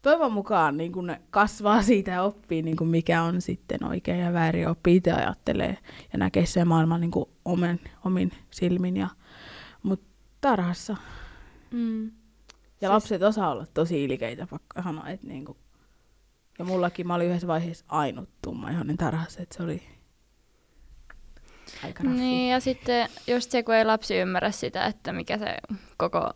[0.02, 4.20] Toivon mukaan niin kuin ne kasvaa siitä ja oppii, niin kuin mikä on sitten oikein
[4.20, 5.78] ja väärin, oppii itse ajattelee
[6.12, 7.10] ja näkee sen maailman niin
[7.44, 8.96] omen, omin silmin.
[8.96, 9.08] Ja,
[9.82, 10.06] mutta
[10.40, 10.96] tarhassa.
[11.70, 12.04] Mm.
[12.06, 12.10] Ja
[12.80, 15.08] Siis- lapset osaa olla tosi ilkeitä, pakko sanoa.
[15.08, 15.58] Että niin kuin,
[16.58, 19.82] ja mullakin mä olin yhdessä vaiheessa ainut tummaihoinen tarhassa, että se oli
[21.84, 22.18] aika raffi.
[22.20, 25.56] Niin ja sitten just se, kun ei lapsi ymmärrä sitä, että mikä se
[25.96, 26.30] koko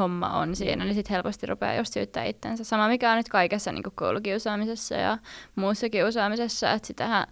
[0.00, 2.64] homma on siinä, niin sitten helposti rupeaa just syyttää itsensä.
[2.64, 5.18] Sama mikä on nyt kaikessa niin koulukiusaamisessa ja
[5.56, 7.26] muussa kiusaamisessa, että sitähän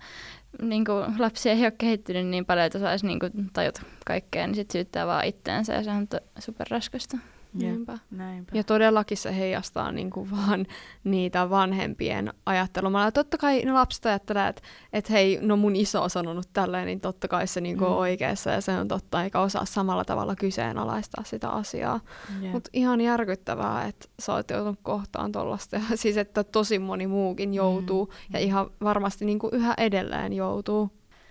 [0.62, 4.54] niin kuin lapsi ei ole kehittynyt niin paljon, että osaisi niin kuin tajuta kaikkea, niin
[4.54, 7.18] sitten syyttää vaan itteensä ja se on superraskasta.
[7.52, 7.98] Niinpä.
[8.10, 8.52] näinpä.
[8.54, 10.66] Ja todellakin se heijastaa niin kuin vaan
[11.04, 13.10] niitä vanhempien ajattelua.
[13.10, 17.00] Totta kai ne lapset ajattelee, että, että hei, no mun iso on sanonut tälleen, niin
[17.00, 17.92] totta kai se niin kuin Mm.
[17.92, 22.00] on oikeassa ja se on totta, eikä osaa samalla tavalla kyseenalaistaa sitä asiaa.
[22.40, 22.52] Jep.
[22.52, 25.76] Mutta ihan järkyttävää, että sä oot joutunut kohtaan tollasta.
[25.76, 28.12] Ja siis, että tosi moni muukin joutuu Mm.
[28.32, 30.90] ja ihan varmasti niin kuin yhä edelleen joutuu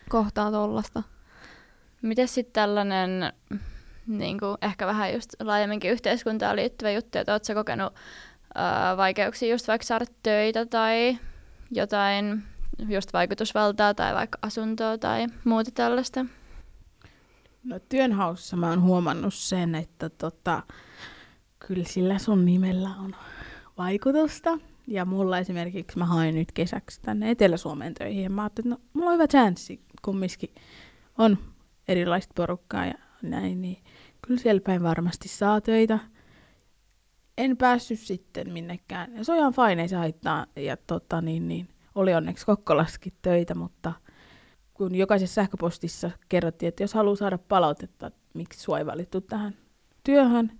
[0.09, 1.03] kohtaan tollasta.
[2.01, 3.33] Miten sitten tällainen
[4.07, 7.93] niin kuin ehkä vähän just laajemminkin yhteiskuntaan liittyvä juttu, että ootko kokenut
[8.55, 11.17] ää, vaikeuksia just vaikka saada töitä tai
[11.71, 12.43] jotain
[12.89, 16.25] just vaikutusvaltaa tai vaikka asuntoa tai muuta tällaista?
[17.63, 20.63] No työnhaussa mä oon huomannut sen, että tota,
[21.59, 23.15] kyllä sillä sun nimellä on
[23.77, 24.57] vaikutusta.
[24.87, 28.89] Ja mulla esimerkiksi mä hain nyt kesäksi tänne Etelä-Suomeen töihin ja mä ajattelin, että no,
[28.93, 30.55] mulla on hyvä chanssi, kumminkin
[31.17, 31.37] on
[31.87, 33.83] erilaista porukkaa ja näin, niin
[34.27, 35.99] kyllä siellä päin varmasti saa töitä.
[37.37, 39.15] En päässyt sitten minnekään.
[39.15, 40.45] Ja se on ihan fine, ei se haittaa.
[40.55, 43.93] Ja tota, niin, niin, oli onneksi Kokkolaskin töitä, mutta
[44.73, 49.55] kun jokaisessa sähköpostissa kerrottiin, että jos haluaa saada palautetta, että miksi sua ei valittu tähän
[50.03, 50.51] työhön,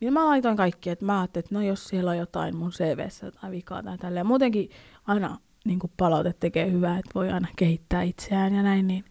[0.00, 3.30] niin mä laitoin kaikki, että mä ajattelin, että no jos siellä on jotain mun CVssä
[3.30, 4.26] tai vikaa tai tälleen.
[4.26, 4.70] Muutenkin
[5.06, 9.04] aina niin palaute tekee hyvää, että voi aina kehittää itseään ja näin, niin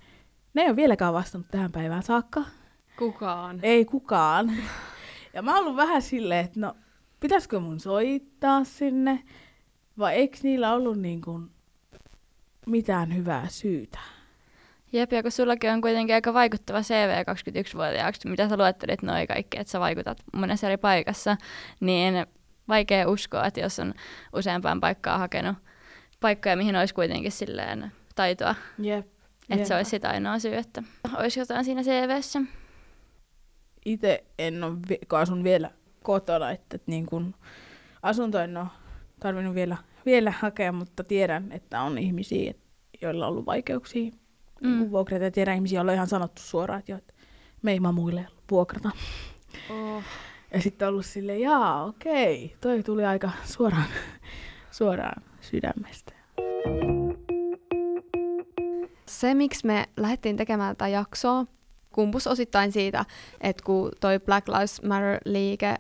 [0.54, 2.44] ne ei ole vieläkään vastannut tähän päivään saakka.
[2.98, 3.60] Kukaan.
[3.64, 4.52] Ei kukaan.
[5.34, 6.76] Ja mä oon ollut vähän silleen, että no,
[7.20, 9.24] pitäisikö mun soittaa sinne,
[9.98, 11.50] vai eikö niillä ollut niin kuin
[12.66, 14.00] mitään hyvää syytä?
[14.94, 19.60] Jep, ja kun sullakin on kuitenkin aika vaikuttava CV 21-vuotiaaksi, mitä sä luettelit noin kaikki,
[19.60, 21.38] että sä vaikutat monessa eri paikassa,
[21.80, 22.26] niin
[22.68, 23.94] vaikea uskoa, että jos on
[24.34, 25.58] useampaan paikkaan hakenut
[26.20, 29.08] paikkoja, mihin olisi kuitenkin silleen taitoa, Jep.
[29.50, 30.84] että se olisi sitä ainoa syy, että
[31.18, 32.42] olisi jotain siinä CVssä.
[33.86, 34.78] Itse en ole,
[35.10, 35.72] kun asun vielä
[36.04, 37.36] kotona, että, että niin kun
[38.02, 38.68] asunto en ole
[39.20, 42.54] tarvinnut vielä, vielä hakea, mutta tiedän, että on ihmisiä,
[43.02, 44.12] joilla on ollut vaikeuksia
[44.62, 44.70] Mm.
[44.70, 44.92] mm.
[44.92, 45.24] vuokrata.
[45.24, 47.14] Ja tiedän ihmisiä, joilla on ihan sanottu suoraan, että, jo, että
[47.62, 48.92] me ei mamuille vuokrata.
[49.70, 50.04] Oh.
[50.54, 53.88] Ja sitten ollut silleen, jaa, okei, toi tuli aika suoraan,
[54.72, 56.14] suoraan sydämestä.
[59.06, 61.46] Se, miksi me lähdettiin tekemään tätä jaksoa,
[61.94, 63.06] kumpus osittain siitä,
[63.42, 65.76] että kun toi Black Lives Matter-liike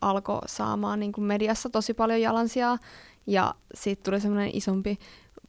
[0.00, 2.78] alkoi saamaan niin kuin mediassa tosi paljon jalansijaa,
[3.26, 4.98] ja siitä tuli semmoinen isompi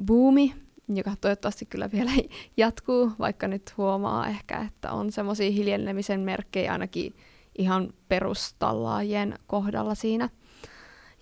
[0.05, 0.55] buumi,
[0.87, 2.11] joka toivottavasti kyllä vielä
[2.57, 7.15] jatkuu, vaikka nyt huomaa ehkä, että on semmoisia hiljennemisen merkkejä ainakin
[7.57, 10.29] ihan perustallaajien kohdalla siinä.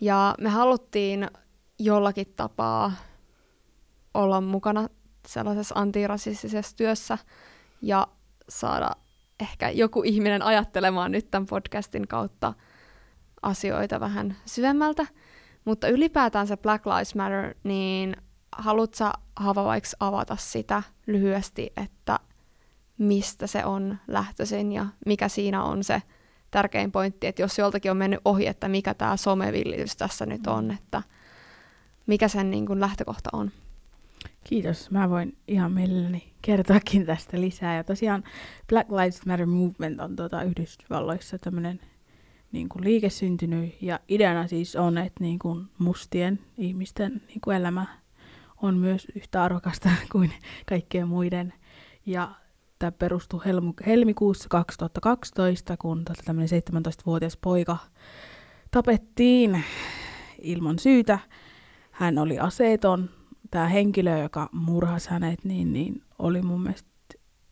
[0.02, 1.28] Ja me haluttiin
[1.80, 2.92] jollakin tapaa
[4.14, 4.90] olla mukana
[5.28, 7.18] sellaisessa antirasistisessa työssä
[7.82, 8.08] ja
[8.50, 8.92] saada
[9.40, 12.54] ehkä joku ihminen ajattelemaan nyt tämän podcastin kautta
[13.42, 15.06] asioita vähän syvemmältä.
[15.66, 18.18] Mutta ylipäätään se Black Lives Matter, niin
[18.52, 22.20] haluatko Hava vaikka avata sitä lyhyesti, että
[22.98, 26.02] mistä se on lähtöisin ja mikä siinä on se
[26.52, 30.72] tärkein pointti, että jos joltakin on mennyt ohi, että mikä tämä somevillitys tässä nyt on,
[30.72, 31.02] että
[32.08, 33.52] mikä sen niin kuin lähtökohta on.
[34.44, 34.92] Kiitos.
[34.92, 37.76] Mä voin ihan mielelläni kertoakin tästä lisää.
[37.76, 38.24] Ja tosiaan
[38.70, 41.80] Black Lives Matter Movement on tuota Yhdysvalloissa tämmöinen
[42.52, 43.82] niin kuin liike syntynyt.
[43.82, 47.86] Ja ideana siis on, että niin kuin mustien ihmisten niin kuin elämä
[48.62, 50.32] on myös yhtä arvokasta kuin
[50.66, 51.54] kaikkien muiden.
[52.06, 52.32] Ja
[52.80, 53.42] tämä perustui
[53.86, 57.78] helmikuussa 2012, kun tota tämmöinen 17-vuotias poika
[58.72, 59.64] tapettiin
[60.42, 61.20] ilman syytä.
[61.92, 63.10] Hän oli aseeton.
[63.52, 66.90] Tämä henkilö, joka murhasi hänet, niin, niin oli mun mielestä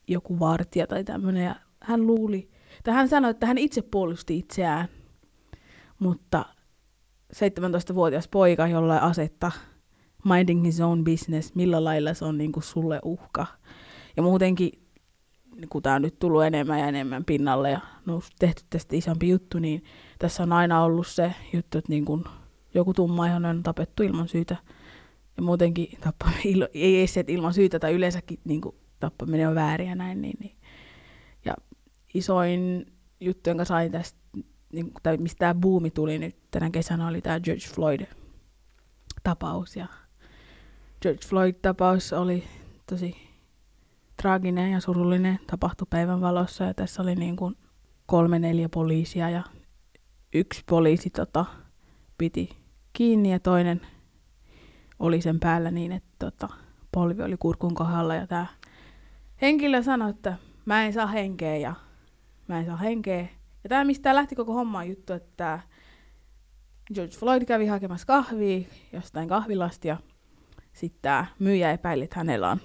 [0.08, 1.56] joku vartija tai tämmöinen.
[1.82, 2.50] Hän luuli,
[2.84, 4.88] tai hän sanoi, että hän itse puolusti itseään,
[6.00, 6.46] mutta
[7.36, 9.52] 17-vuotias poika jollain asetta,
[10.26, 13.46] minding his own business, millä lailla se on niin kuin sulle uhka.
[14.18, 14.72] Ja muutenkin,
[15.70, 17.80] kun tämä on nyt tullut enemmän ja enemmän pinnalle ja
[18.40, 19.84] tehty tästä isompi juttu, niin
[20.20, 22.24] tässä on aina ollut se juttu, että niin kuin
[22.74, 24.58] joku tummaihoinen on tapettu ilman syytä.
[25.38, 29.96] Ja muutenkin tappaminen, ei että ilman syytä tai yleensäkin niin kuin, tappaminen on väärin ja
[29.96, 30.22] näin.
[30.22, 30.56] Niin, niin.
[31.46, 31.54] Ja
[32.14, 32.86] isoin
[33.20, 34.20] juttu, jonka sain tästä,
[34.74, 39.76] niin, tai mistä tämä buumi tuli nyt tänä kesänä, oli tämä George Floyd-tapaus.
[39.76, 39.88] Ja
[41.02, 42.44] George Floyd-tapaus oli
[42.90, 43.16] tosi
[44.22, 46.64] traaginen ja surullinen, tapahtui päivän valossa.
[46.64, 47.56] Ja tässä oli niin kuin
[48.06, 49.44] kolme, neljä poliisia ja
[50.34, 51.46] yksi poliisi tota,
[52.18, 52.50] piti
[52.94, 53.82] kiinni ja toinen
[55.00, 56.50] oli sen päällä niin, että tota,
[56.92, 58.46] polvi oli kurkun kohdalla ja tämä
[59.42, 61.74] henkilö sanoi, että mä en saa henkeä ja
[62.48, 63.28] mä en saa henkeä
[63.64, 65.60] Ja tämä, mistä lähti koko homma juttu, että
[66.94, 69.98] George Floyd kävi hakemassa kahvia jostain kahvilasta ja
[70.74, 72.58] sitten tämä myyjä epäili, että hänellä on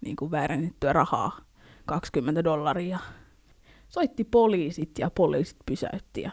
[0.00, 1.40] niin kuin väärennettyä rahaa
[1.86, 2.98] 20 dollaria.
[3.88, 6.30] Soitti poliisit ja poliisit pysäytti ja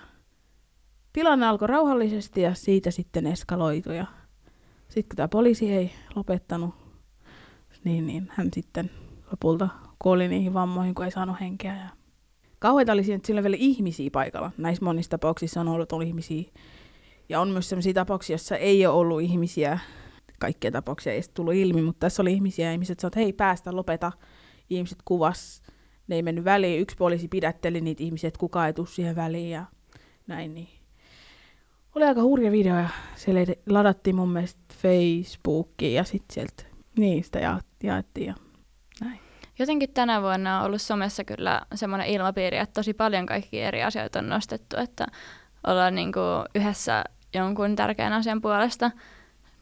[1.14, 3.98] tilanne alkoi rauhallisesti ja siitä sitten eskaloitui.
[3.98, 4.06] Ja
[4.94, 6.76] sitten kun tämä poliisi ei lopettanut,
[7.84, 8.92] niin, niin hän sitten
[9.32, 11.76] lopulta kuoli niihin vammoihin, kun ei saanut henkeä.
[11.76, 11.90] Ja
[12.60, 14.52] kauheita oli siinä, että sillä vielä ihmisiä paikalla.
[14.58, 16.44] Näissä monissa tapauksissa on ollut, ihmisiä.
[17.30, 19.80] Ja on myös sellaisia tapauksia, joissa ei ole ollut ihmisiä.
[20.40, 24.12] Kaikkia tapauksia ei tullut ilmi, mutta tässä oli ihmisiä ihmiset sanoivat, hei päästä, lopeta.
[24.70, 25.64] Ihmiset kuvas,
[26.08, 26.82] ne ei mennyt väliin.
[26.82, 29.66] Yksi poliisi pidätteli niitä ihmisiä, että kukaan ei tule siihen väliin ja
[30.28, 30.54] näin.
[30.54, 30.83] Niin.
[31.96, 33.32] Oli aika hurja video ja se
[33.70, 36.64] ladattiin mun mielestä Facebookiin ja sitten sieltä
[36.98, 38.34] niistä ja jaettiin ja
[39.02, 39.20] näin.
[39.60, 44.20] Jotenkin tänä vuonna on ollut somessa kyllä semmoinen ilmapiiri, että tosi paljon kaikki eri asioita
[44.20, 45.08] on nostettu, että
[45.68, 47.04] ollaan niin kuin yhdessä
[47.34, 48.92] jonkun tärkeän asian puolesta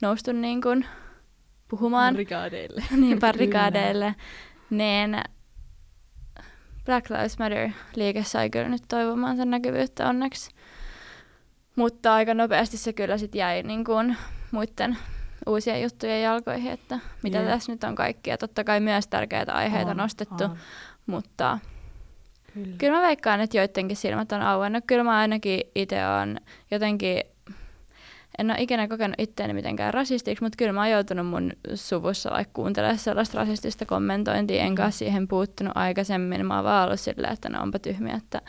[0.02, 0.86] noustu niin kuin
[1.67, 2.13] puhumaan.
[2.13, 2.84] Barrikaadeille.
[2.98, 4.15] niin, barrikaadeille.
[4.70, 5.17] niin
[6.86, 10.52] Black Lives Matter-liike sai kyllä nyt toivomaan sen näkyvyyttä onneksi.
[11.76, 14.18] Mutta aika nopeasti se kyllä sitten jäi niin kuin
[14.52, 14.98] muiden
[15.48, 17.54] uusien juttujen jalkoihin, että mitä yeah.
[17.54, 18.38] tässä nyt on kaikkia.
[18.38, 20.58] Totta kai myös tärkeitä aiheita on, nostettu, on.
[21.06, 21.60] mutta
[22.54, 22.76] kyllä.
[22.78, 24.84] kyllä mä veikkaan, että joidenkin silmät on auennut.
[24.88, 26.38] Kyllä mä ainakin itse on
[26.72, 27.24] jotenkin,
[28.38, 32.54] en ole ikinä kokenut itseäni mitenkään rasistiksi, mutta kyllä mä oon joutunut mun suvussa vaikka
[32.54, 34.92] kuuntelemaan sellaista rasistista kommentointia, enkä mm.
[34.92, 36.46] siihen puuttunut aikaisemmin.
[36.46, 38.42] Mä oon vaan ollut silleen, että ne onpa tyhmiä, että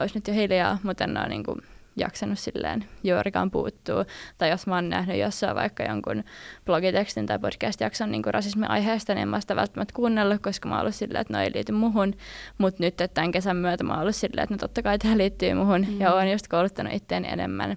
[0.00, 1.58] olisi nyt jo hiljaa, mutta en ole niin kuin
[2.00, 4.04] jaksanut silleen juurikaan puuttuu.
[4.38, 6.24] Tai jos mä oon nähnyt jossain vaikka jonkun
[6.64, 10.94] blogitekstin tai podcast-jakson niin rasismi-aiheesta, niin en mä sitä välttämättä kuunnellut, koska mä oon ollut
[10.94, 12.14] silleen, että no ei liity muhun.
[12.58, 15.18] Mutta nyt että tämän kesän myötä mä oon ollut silleen, että no totta kai tämä
[15.18, 15.86] liittyy muhun.
[15.88, 16.00] Mm.
[16.00, 17.76] Ja oon just kouluttanut itteeni enemmän.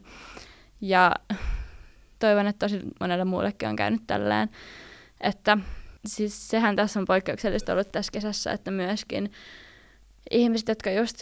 [0.81, 1.15] Ja
[2.19, 4.49] toivon, että tosi monelle muullekin on käynyt tällään.
[5.21, 5.57] Että
[6.05, 9.31] siis sehän tässä on poikkeuksellista ollut tässä kesässä, että myöskin
[10.31, 11.21] ihmiset, jotka just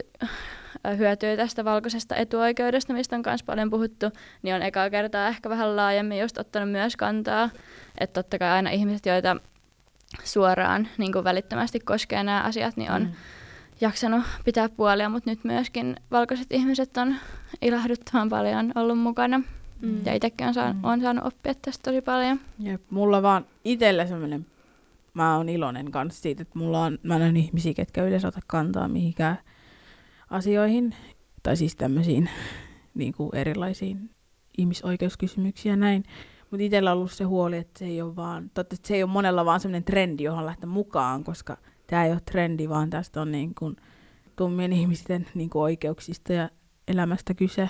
[0.98, 4.06] hyötyy tästä valkoisesta etuoikeudesta, mistä on myös paljon puhuttu,
[4.42, 7.50] niin on ekaa kertaa ehkä vähän laajemmin just ottanut myös kantaa.
[7.98, 9.38] Että totta kai aina ihmiset, joita
[10.24, 13.12] suoraan niin kuin välittömästi koskee nämä asiat, niin on mm.
[13.82, 17.16] jaksanut pitää puolia, mutta nyt myöskin valkoiset ihmiset on
[17.62, 19.42] ilahduttavan paljon ollut mukana.
[19.82, 20.06] Mm.
[20.06, 20.84] Ja itsekin on, saa, mm.
[20.84, 22.40] on saanut oppia tästä tosi paljon.
[22.60, 24.46] Jep, mulla vaan itselle semmoinen,
[25.14, 28.88] mä oon iloinen kanssa siitä, että mulla on, mä näen ihmisiä, ketkä yleensä ota kantaa
[28.88, 29.38] mihinkään
[30.30, 30.96] asioihin,
[31.44, 32.30] tai siis tämmöisiin
[32.94, 34.10] niin kuin erilaisiin
[34.58, 36.04] ihmisoikeuskysymyksiä ja näin.
[36.52, 39.04] Mutta itsellä on ollut se huoli, että se ei ole vaan, totta, että se ei
[39.04, 43.22] ole monella vaan semmoinen trendi, johon lähteä mukaan, koska tämä ei ole trendi, vaan tästä
[43.22, 43.76] on niin kuin
[44.36, 46.50] tummien ihmisten niin kuin oikeuksista ja
[46.88, 47.70] elämästä kyse.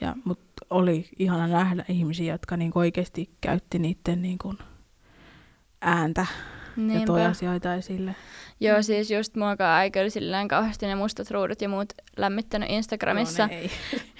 [0.00, 4.58] Ja, mutta oli ihana nähdä ihmisiä, jotka niin kuin oikeasti käytti niiden niin kuin
[5.86, 6.26] ääntä
[6.76, 7.00] Niinpä.
[7.00, 8.14] ja toi asioita esille.
[8.60, 13.46] Joo, siis just muakaan ei kyllä silleen kauheasti ne mustat ruudut ja muut lämmittänyt Instagramissa.
[13.46, 13.52] No,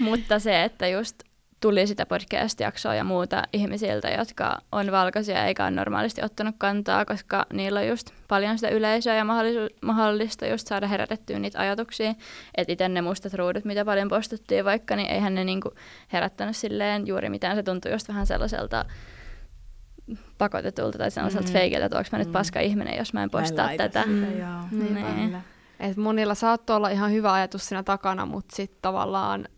[0.11, 1.22] mutta se, että just
[1.61, 7.46] tuli sitä podcast-jaksoa ja muuta ihmisiltä, jotka on valkoisia eikä ole normaalisti ottanut kantaa, koska
[7.52, 9.24] niillä on just paljon sitä yleisöä ja
[9.83, 12.14] mahdollista just saada herätettyä niitä ajatuksia.
[12.57, 15.70] Että itse ne mustat ruudut, mitä paljon postattiin vaikka, niin eihän ne niinku
[16.12, 17.57] herättänyt silleen juuri mitään.
[17.57, 18.85] Se tuntui just vähän sellaiselta
[20.38, 21.53] pakotetulta tai sellaiselta mm.
[21.53, 22.33] feikiltä, että onko mä nyt mm.
[22.33, 24.05] paska ihminen, jos mä en postaa mä tätä.
[24.07, 24.27] Mm.
[24.71, 25.37] Niin.
[25.81, 29.49] Et monilla saattoi olla ihan hyvä ajatus siinä takana, mutta sitten tavallaan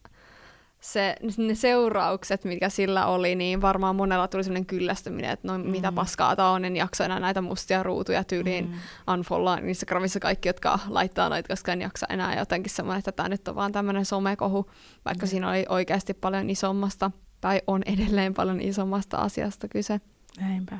[0.80, 5.70] se, ne seuraukset, mitkä sillä oli, niin varmaan monella tuli sellainen kyllästyminen, että no mm.
[5.70, 9.14] mitä paskaa tämä on, en jaksa enää näitä mustia ruutuja tyyliin mm.
[9.14, 13.48] unfollaan Instagramissa kaikki, jotka laittaa noita, koska en jaksa enää jotenkin semmoinen, että tämä nyt
[13.48, 14.70] on vaan tämmöinen somekohu,
[15.04, 15.30] vaikka mm.
[15.30, 20.00] siinä oli oikeasti paljon isommasta, tai on edelleen paljon isommasta asiasta kyse.
[20.40, 20.78] Näinpä.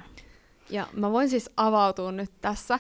[0.71, 2.79] Ja mä voin siis avautua nyt tässä.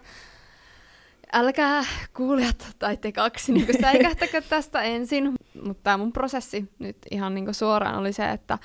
[1.32, 1.84] Älkää
[2.16, 7.54] kuulijat tai te kaksi niin säikähtäkö tästä ensin, mutta tämä mun prosessi nyt ihan niin
[7.54, 8.58] suoraan oli se, että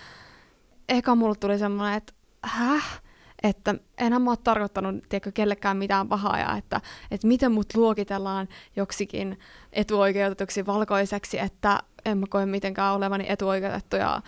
[0.89, 3.01] eka mulle tuli semmoinen, että häh?
[3.43, 8.47] Että enhän mä ole tarkoittanut tiedätkö, kellekään mitään pahaa ja että, että miten mut luokitellaan
[8.75, 9.39] joksikin
[9.73, 14.21] etuoikeutetuksi valkoiseksi, että en mä koe mitenkään olevani etuoikeutettu ja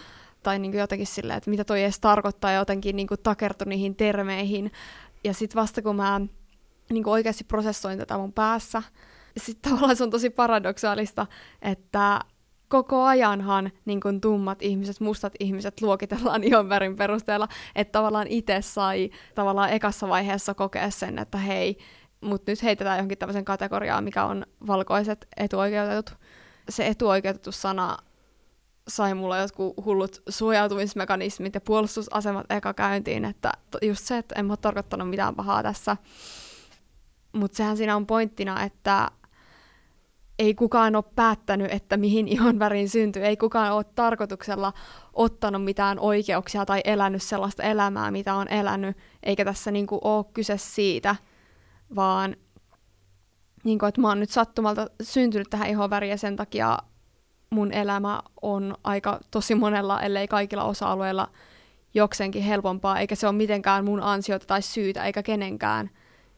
[0.45, 3.65] tai niin kuin jotenkin silleen, että mitä toi edes tarkoittaa ja jotenkin niin kuin takertu
[3.65, 4.71] niihin termeihin.
[5.23, 6.21] Ja sitten vasta kun mä
[6.89, 8.83] niin kuin oikeasti prosessoin tätä mun päässä,
[9.37, 11.27] sitten tavallaan se on tosi paradoksaalista,
[11.61, 12.19] että
[12.67, 18.61] koko ajanhan niin kuin tummat ihmiset, mustat ihmiset luokitellaan ihon värin perusteella, että tavallaan itse
[18.61, 21.77] sai tavallaan ekassa vaiheessa kokea sen, että hei,
[22.21, 26.17] mutta nyt heitetään johonkin tämmöisen kategoriaan, mikä on valkoiset etuoikeutetut.
[26.69, 27.97] se etuoikeutettu sana
[28.87, 34.51] sai mulla jotkut hullut suojautumismekanismit ja puolustusasemat eka käyntiin, että just se, että en mä
[34.51, 35.97] ole tarkoittanut mitään pahaa tässä.
[37.33, 39.11] Mutta sehän siinä on pointtina, että
[40.39, 43.25] ei kukaan ole päättänyt, että mihin ihon värin syntyy.
[43.25, 44.73] Ei kukaan ole tarkoituksella
[45.13, 50.57] ottanut mitään oikeuksia tai elänyt sellaista elämää, mitä on elänyt, eikä tässä niinku ole kyse
[50.57, 51.15] siitä,
[51.95, 52.35] vaan
[53.63, 56.77] niinku, että mä oon nyt sattumalta syntynyt tähän ihonväriin ja sen takia
[57.49, 61.27] mun elämä on aika tosi monella, ellei kaikilla osa-alueilla
[61.93, 65.89] jokseenkin helpompaa, eikä se ole mitenkään mun ansiota tai syytä, eikä kenenkään,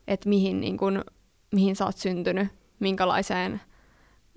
[0.08, 1.04] että mihin, niin kun,
[1.52, 2.48] mihin sä oot syntynyt,
[2.80, 3.62] minkälaiseen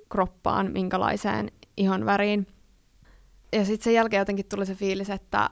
[0.08, 2.46] kroppaan, minkälaiseen ihon väriin.
[3.52, 5.50] Ja sitten sen jälkeen jotenkin tuli se fiilis, että,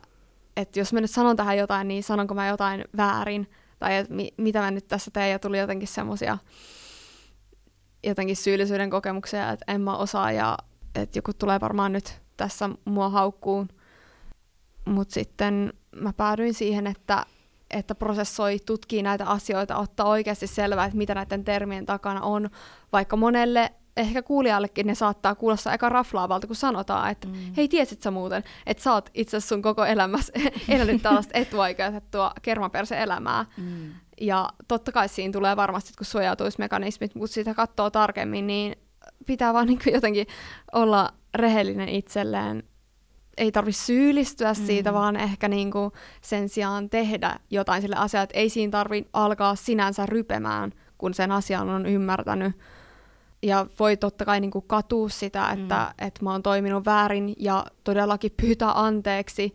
[0.57, 4.35] että jos mä nyt sanon tähän jotain, niin sanonko mä jotain väärin, tai että mi-
[4.37, 6.39] mitä mä nyt tässä teen, ja tuli jotenkin semmoisia
[8.05, 10.59] jotenkin syyllisyyden kokemuksia, että en mä osaa, ja
[10.95, 13.69] että joku tulee varmaan nyt tässä mua haukkuun.
[14.85, 17.27] Mutta sitten mä päädyin siihen, että,
[17.71, 22.51] että prosessoi, tutkii näitä asioita, ottaa oikeasti selvää, että mitä näiden termien takana on,
[22.93, 27.35] vaikka monelle ehkä kuulijallekin ne saattaa kuulostaa aika raflaavalta, kun sanotaan, että mm.
[27.57, 30.33] hei, tiesit sä muuten, että sä oot itse asiassa sun koko elämässä
[30.69, 33.47] elänyt tällaista etuoikeutettua kermaperse-elämää.
[33.57, 33.91] Mm.
[34.21, 38.77] Ja totta kai siinä tulee varmasti kun suojautuismekanismit, mutta sitä katsoo tarkemmin, niin
[39.29, 40.27] pitää vaan niin jotenkin
[40.73, 42.63] olla rehellinen itselleen.
[43.37, 44.67] Ei tarvitse syyllistyä mm.
[44.67, 49.11] siitä, vaan ehkä niin kuin sen sijaan tehdä jotain sille asialle, että ei siinä tarvitse
[49.13, 52.53] alkaa sinänsä rypemään, kun sen asian on ymmärtänyt.
[53.43, 56.07] Ja voi totta kai niin kuin katua sitä, että, mm.
[56.07, 59.55] että mä oon toiminut väärin ja todellakin pyytää anteeksi,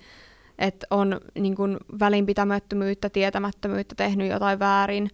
[0.59, 5.09] että on niin kuin välinpitämättömyyttä, tietämättömyyttä, tehnyt jotain väärin,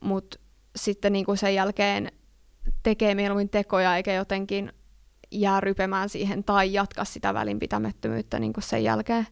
[0.00, 0.38] mutta
[0.76, 2.12] sitten niin kuin sen jälkeen
[2.82, 4.72] tekee mieluummin tekoja eikä jotenkin
[5.30, 9.26] jää rypemään siihen tai jatka sitä välinpitämättömyyttä niin kuin sen jälkeen.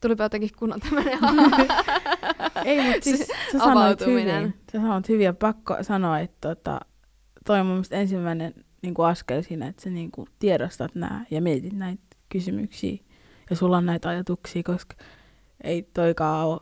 [0.00, 1.18] Tulipa jotenkin kunnon tämmöinen
[2.64, 4.54] Ei, mutta siis sä sanoit hyvin.
[4.72, 6.80] Sä sanoit hyvin ja pakko sanoa, että tota,
[7.46, 11.42] toi on mun ensimmäinen niin kuin askel siinä, että sä niin kuin tiedostat nämä ja
[11.42, 12.96] mietit näitä kysymyksiä
[13.50, 14.96] ja sulla on näitä ajatuksia, koska
[15.64, 16.60] ei toikaan ole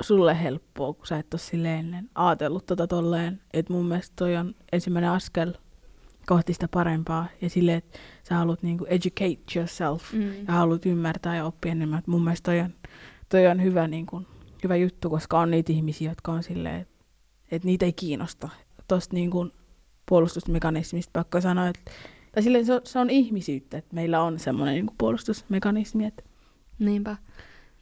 [0.00, 3.40] sulle helppoa, kun sä et ole silleen ennen ajatellut tota tolleen.
[3.52, 5.54] Että mun mielestä toi on ensimmäinen askel
[6.26, 7.26] kohti sitä parempaa.
[7.40, 7.98] Ja silleen, että
[8.28, 10.32] sä haluat niinku educate yourself mm.
[10.48, 11.98] ja haluat ymmärtää ja oppia enemmän.
[11.98, 12.74] Et mun mielestä toi on,
[13.28, 14.22] toi on hyvä, niinku,
[14.62, 17.04] hyvä juttu, koska on niitä ihmisiä, jotka on silleen, että
[17.50, 18.48] et niitä ei kiinnosta.
[18.88, 19.48] Tuosta niinku
[20.06, 21.90] puolustusmekanismista pakko sanoa, että
[22.32, 26.04] tai silleen se on, se on ihmisyyttä, että meillä on semmoinen niinku puolustusmekanismi.
[26.04, 26.22] Että...
[26.78, 27.16] Niinpä.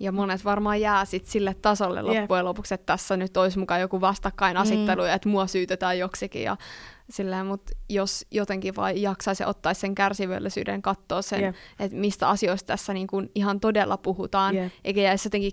[0.01, 2.45] Ja monet varmaan jää sit sille tasolle loppujen yep.
[2.45, 5.09] lopuksi, että tässä nyt olisi mukaan joku vastakkainasettelu, mm.
[5.09, 6.43] että mua syytetään joksikin.
[6.43, 6.57] Ja
[7.11, 11.55] silleen, mutta jos jotenkin vaan jaksaisi ottaa sen kärsivällisyyden, katsoa sen, yep.
[11.81, 14.73] että mistä asioista tässä niin kuin ihan todella puhutaan, yep.
[14.85, 15.53] eikä jäisi jotenkin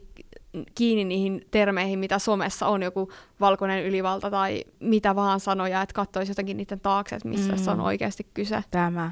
[0.75, 6.31] kiinni niihin termeihin, mitä somessa on, joku valkoinen ylivalta tai mitä vaan sanoja, että katsoisi
[6.31, 7.67] jotenkin niiden taakse, että missä mm.
[7.67, 8.63] on oikeasti kyse.
[8.71, 9.11] Tämä.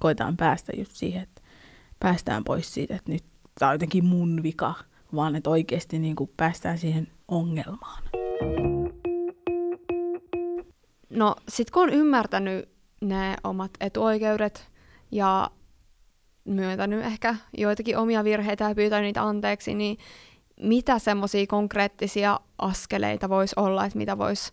[0.00, 1.42] Koitaan päästä just siihen, että
[2.00, 3.24] päästään pois siitä, että nyt
[3.58, 4.74] tämä on jotenkin mun vika,
[5.14, 8.02] vaan että oikeasti niin kuin päästään siihen ongelmaan.
[11.10, 12.68] No sit kun on ymmärtänyt
[13.00, 14.70] ne omat etuoikeudet
[15.10, 15.50] ja
[16.44, 19.98] myöntänyt ehkä joitakin omia virheitä ja pyytänyt niitä anteeksi, niin
[20.60, 24.52] mitä semmoisia konkreettisia askeleita voisi olla, että mitä voisi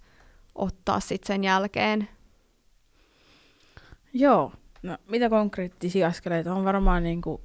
[0.56, 2.10] ottaa sitten sen jälkeen?
[4.14, 4.52] Joo,
[4.84, 7.42] no mitä konkreettisia askeleita on varmaan niin kuin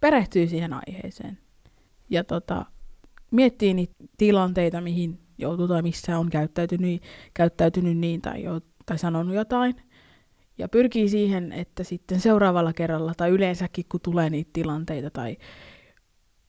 [0.00, 1.38] perehtyy siihen aiheeseen.
[2.10, 2.66] Ja tota,
[3.30, 7.02] miettii niitä tilanteita, mihin joutuu tai missä on käyttäytynyt,
[7.34, 9.74] käyttäytynyt niin tai, jo, tai sanonut jotain.
[10.58, 15.36] Ja pyrkii siihen, että sitten seuraavalla kerralla tai yleensäkin kun tulee niitä tilanteita tai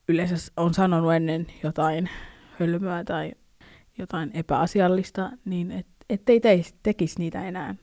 [0.08, 2.08] yleensä on sanonut ennen jotain
[2.60, 3.32] hölmöä tai
[3.98, 7.74] jotain epäasiallista, niin et, ettei teis, tekisi niitä enää.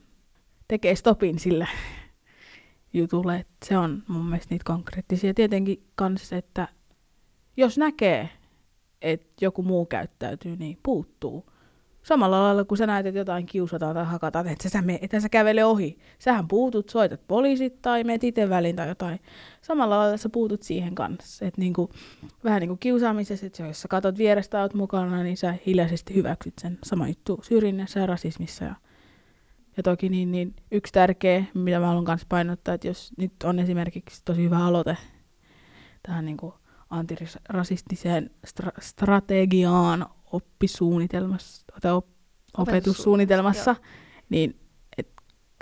[0.68, 1.68] Tekee stopin sille
[2.92, 3.36] jutulle.
[3.36, 5.34] Et se on mun mielestä niitä konkreettisia.
[5.34, 6.68] Tietenkin kans, että
[7.56, 8.28] jos näkee,
[9.02, 11.50] että joku muu käyttäytyy, niin puuttuu.
[12.02, 15.28] Samalla lailla, kun sä näet, että jotain kiusataan tai hakataan, että sä, me, että sä
[15.28, 15.98] kävele ohi.
[16.18, 19.20] Sähän puutut, soitat poliisit tai meet itse väliin tai jotain.
[19.62, 21.46] Samalla lailla sä puutut siihen kanssa.
[21.46, 21.90] Et niinku,
[22.44, 26.54] vähän niin kuin kiusaamisessa, että jos sä katot vierestä oot mukana, niin sä hiljaisesti hyväksyt
[26.58, 26.78] sen.
[26.84, 28.74] Sama juttu syrjinnässä ja rasismissa ja
[29.76, 33.58] ja toki niin, niin yksi tärkeä, mitä mä haluan myös painottaa, että jos nyt on
[33.58, 34.96] esimerkiksi tosi hyvä aloite
[36.02, 36.52] tähän niin kuin
[36.90, 42.06] antirasistiseen stra- strategiaan oppisuunnitelmassa tai op-
[42.58, 43.76] opetussuunnitelmassa,
[44.28, 44.60] niin
[44.98, 45.08] et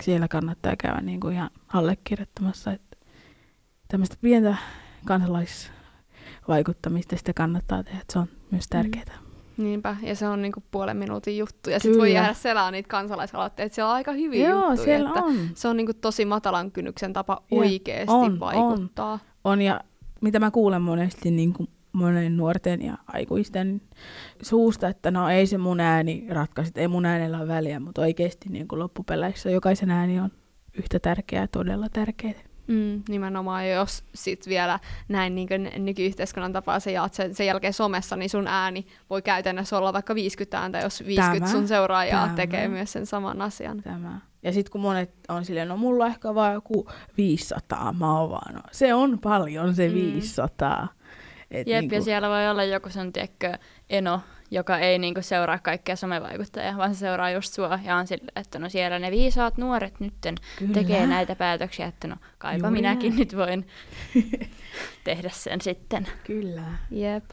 [0.03, 2.71] siellä kannattaa käydä niin kuin ihan allekirjoittamassa.
[2.71, 2.97] Että
[3.87, 4.57] tämmöistä pientä
[5.05, 9.28] kansalaisvaikuttamista sitä kannattaa tehdä, että se on myös tärkeää.
[9.59, 11.69] Niinpä, ja se on niinku puolen minuutin juttu.
[11.69, 13.75] Ja sitten voi jäädä selaa niitä kansalaisaloitteita.
[13.75, 14.85] Siellä on aika hyviä Joo, juttuja.
[14.85, 15.35] siellä että on.
[15.53, 19.19] Se on niinku tosi matalan kynnyksen tapa Jep, oikeasti on, vaikuttaa.
[19.43, 19.81] On ja
[20.21, 23.81] mitä mä kuulen monesti niin kuin monen nuorten ja aikuisten
[24.41, 28.49] suusta, että no ei se mun ääni ratkaisi, ei mun äänellä ole väliä, mutta oikeasti
[28.49, 30.29] niin kuin loppupeleissä jokaisen ääni on
[30.77, 32.48] yhtä tärkeää, todella tärkeää.
[32.69, 35.47] Mm, nimenomaan, ja jos sit vielä näin niin
[35.77, 40.15] nykyyhteiskunnan tapaa sä jaat sen, sen jälkeen somessa, niin sun ääni voi käytännössä olla vaikka
[40.15, 42.35] 50 ääntä, jos 50 Tämä, sun seuraajaa tämä.
[42.35, 43.81] tekee myös sen saman asian.
[43.81, 44.19] Tämä.
[44.43, 48.29] Ja sitten kun monet on silleen, no mulla on ehkä vaan joku 500, mä oon
[48.29, 49.93] vaan, no, se on paljon se Mm.
[49.95, 50.87] 500.
[51.51, 53.53] Et Jep, niinku- ja siellä voi olla joku sun, tiedätkö,
[53.89, 58.31] eno, joka ei niinku seuraa kaikkia somevaikuttajia, vaan se seuraa just sua ja on sille,
[58.35, 60.73] että no siellä ne viisaat nuoret nytten Kyllä.
[60.73, 63.19] tekee näitä päätöksiä, että no kaipa Juuri minäkin näin.
[63.19, 63.67] nyt voin
[65.03, 66.07] tehdä sen sitten.
[66.23, 66.63] Kyllä.
[66.91, 67.23] Jep.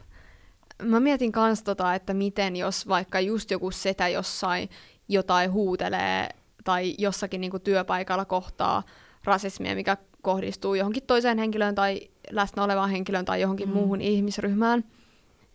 [0.83, 4.69] Mä mietin kans tota, että miten jos vaikka just joku setä jossain
[5.07, 6.29] jotain huutelee
[6.63, 8.83] tai jossakin niinku työpaikalla kohtaa
[9.23, 12.01] rasismia, mikä kohdistuu johonkin toiseen henkilöön tai
[12.31, 13.73] läsnä olevaan henkilöön tai johonkin mm.
[13.73, 14.83] muuhun ihmisryhmään,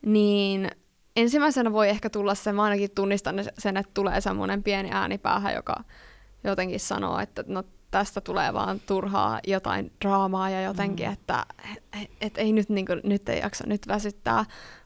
[0.07, 0.71] niin
[1.17, 5.55] ensimmäisenä voi ehkä tulla se, mä ainakin tunnistan sen, että tulee semmoinen pieni ääni päähän,
[5.55, 5.85] joka
[6.45, 11.13] jotenkin sanoo, että no tästä tulee vaan turhaa jotain draamaa ja jotenkin, Mm.
[11.13, 11.47] että
[12.03, 14.45] et, et ei nyt, niin kuin, nyt ei jaksa, nyt väsyttää.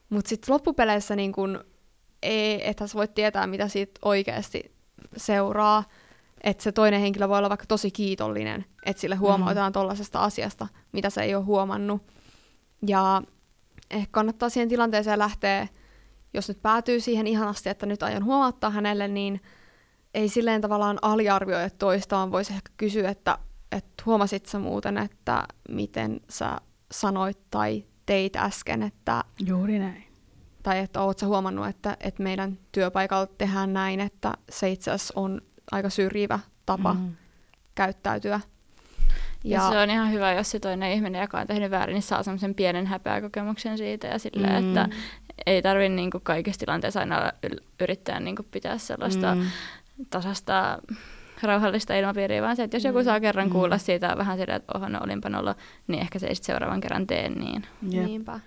[0.09, 1.65] Mutta sitten loppupeleissä niin kun,
[2.23, 4.77] ei, ethän sä voi tietää, mitä siitä oikeasti
[5.17, 5.85] seuraa.
[6.45, 9.73] Että se toinen henkilö voi olla vaikka tosi kiitollinen, että sille huomautetaan mm.
[9.73, 12.03] tuollaisesta asiasta, mitä se ei ole huomannut.
[12.87, 13.23] Ja
[13.91, 15.69] ehkä kannattaa siihen tilanteeseen lähteä,
[16.37, 19.41] jos nyt päätyy siihen ihanasti, että nyt aion huomauttaa hänelle, niin
[20.15, 23.39] ei silleen tavallaan aliarvioi toista, vaan voisi ehkä kysyä, että,
[23.73, 26.57] että huomasit sä muuten, että miten sä
[26.93, 30.05] sanoit tai teit äsken, että, Juuri näin.
[30.63, 35.15] tai että oot sä huomannut, että, että meidän työpaikalla tehdään näin, että se itse asiassa
[35.17, 35.41] on
[35.73, 37.17] aika syrjivä tapa mm.
[37.75, 38.41] Käyttäytyä.
[39.45, 42.03] Ja, ja se on ihan hyvä, jos se toinen ihminen, joka on tehnyt väärin, niin
[42.03, 44.53] saa semmoisen pienen häpeäkokemuksen siitä ja sille, Mm.
[44.53, 44.69] mm.
[44.69, 44.89] että
[45.47, 47.33] ei tarvitse niinku kaikissa tilanteissa aina
[47.81, 49.41] yrittää niinku pitää sellaista mm.
[49.41, 50.07] Mm.
[50.11, 50.79] tasasta
[51.43, 54.89] rauhallista ilmapiiriä, vaan se, että jos joku saa kerran kuulla siitä vähän silleen, että oho,
[54.89, 55.55] no olinpa nolla,
[55.89, 57.65] niin ehkä se ei sitten seuraavan kerran tee niin.
[57.91, 58.05] Jep.
[58.05, 58.41] Niinpä.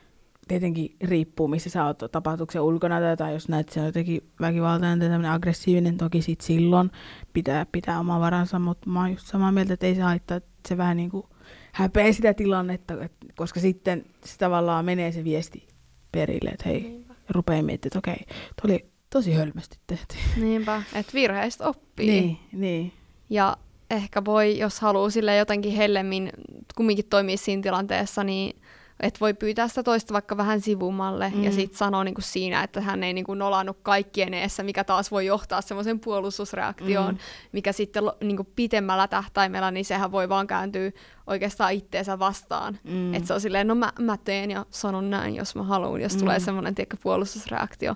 [0.48, 4.30] tietenkin riippuu, missä sä oot tapahtuksen ulkona tai- tai jos näet, että se on jotenkin
[4.42, 6.92] väkivaltainen tai tämmöinen aggressiivinen, toki sit silloin
[7.34, 10.50] pitää pitää oma varansa, mutta mä oon just samaa mieltä, että ei se haittaa, että
[10.68, 11.26] se vähän niin kuin
[11.72, 15.68] häpeä sitä tilannetta, et, koska sitten se tavallaan menee se viesti
[16.12, 17.14] perille, että hei, Niinpä.
[17.30, 18.26] rupeaa miettimään, että okei,
[18.62, 20.16] tuo oli tosi hölmästi tehty.
[20.38, 22.08] Niinpä, että virheistä oppii.
[22.08, 22.94] Niin, niin.
[23.30, 23.58] Ja
[23.92, 26.32] ehkä voi, jos haluaa sille jotenkin hellemmin
[26.76, 28.62] kumminkin toimia siinä tilanteessa, niin
[29.00, 31.44] et voi pyytää sitä toista vaikka vähän sivumalle mm.
[31.44, 31.56] ja Mm.
[31.56, 35.62] sitten sanoa niinku siinä, että hän ei niinku nolannut kaikkien eessä, mikä taas voi johtaa
[35.62, 37.20] semmoisen puolustusreaktioon, Mm.
[37.52, 40.92] mikä sitten lo- niinku pitemmällä tähtäimellä, niin sehän voi vaan kääntyä
[41.28, 42.80] oikeastaan itteensä vastaan.
[42.84, 42.92] Mm.
[42.94, 43.14] Mm.
[43.14, 46.12] Että se on silleen, no mä, mä teen ja sanon näin, jos mä haluan, jos
[46.14, 46.18] Mm.
[46.18, 46.20] mm.
[46.20, 47.96] tulee semmoinen tiedätkö, puolustusreaktio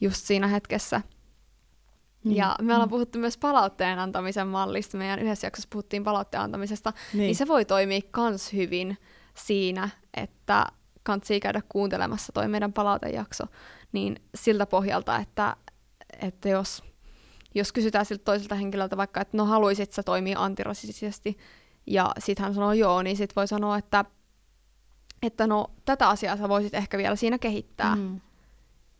[0.00, 1.00] just siinä hetkessä.
[2.24, 2.32] Mm.
[2.32, 4.96] Ja me ollaan puhuttu myös palautteen antamisen mallista.
[4.96, 6.90] Meidän yhdessä jaksossa puhuttiin palautteen antamisesta.
[6.90, 7.26] Niin, Niin.
[7.26, 8.98] niin se voi toimia kans hyvin
[9.34, 10.66] siinä, että
[11.02, 13.44] kantsii käydä kuuntelemassa toi meidän palautejakso.
[13.92, 15.56] Niin siltä pohjalta, että,
[16.20, 16.82] että jos,
[17.54, 21.38] jos kysytään siltä toiselta henkilöltä vaikka, että no haluisit sä toimia antirasistisesti,
[21.86, 24.04] ja sitten hän sanoo joo, niin sitten voi sanoa, että,
[25.22, 28.20] että no tätä asiaa sä voisit ehkä vielä siinä kehittää Mm.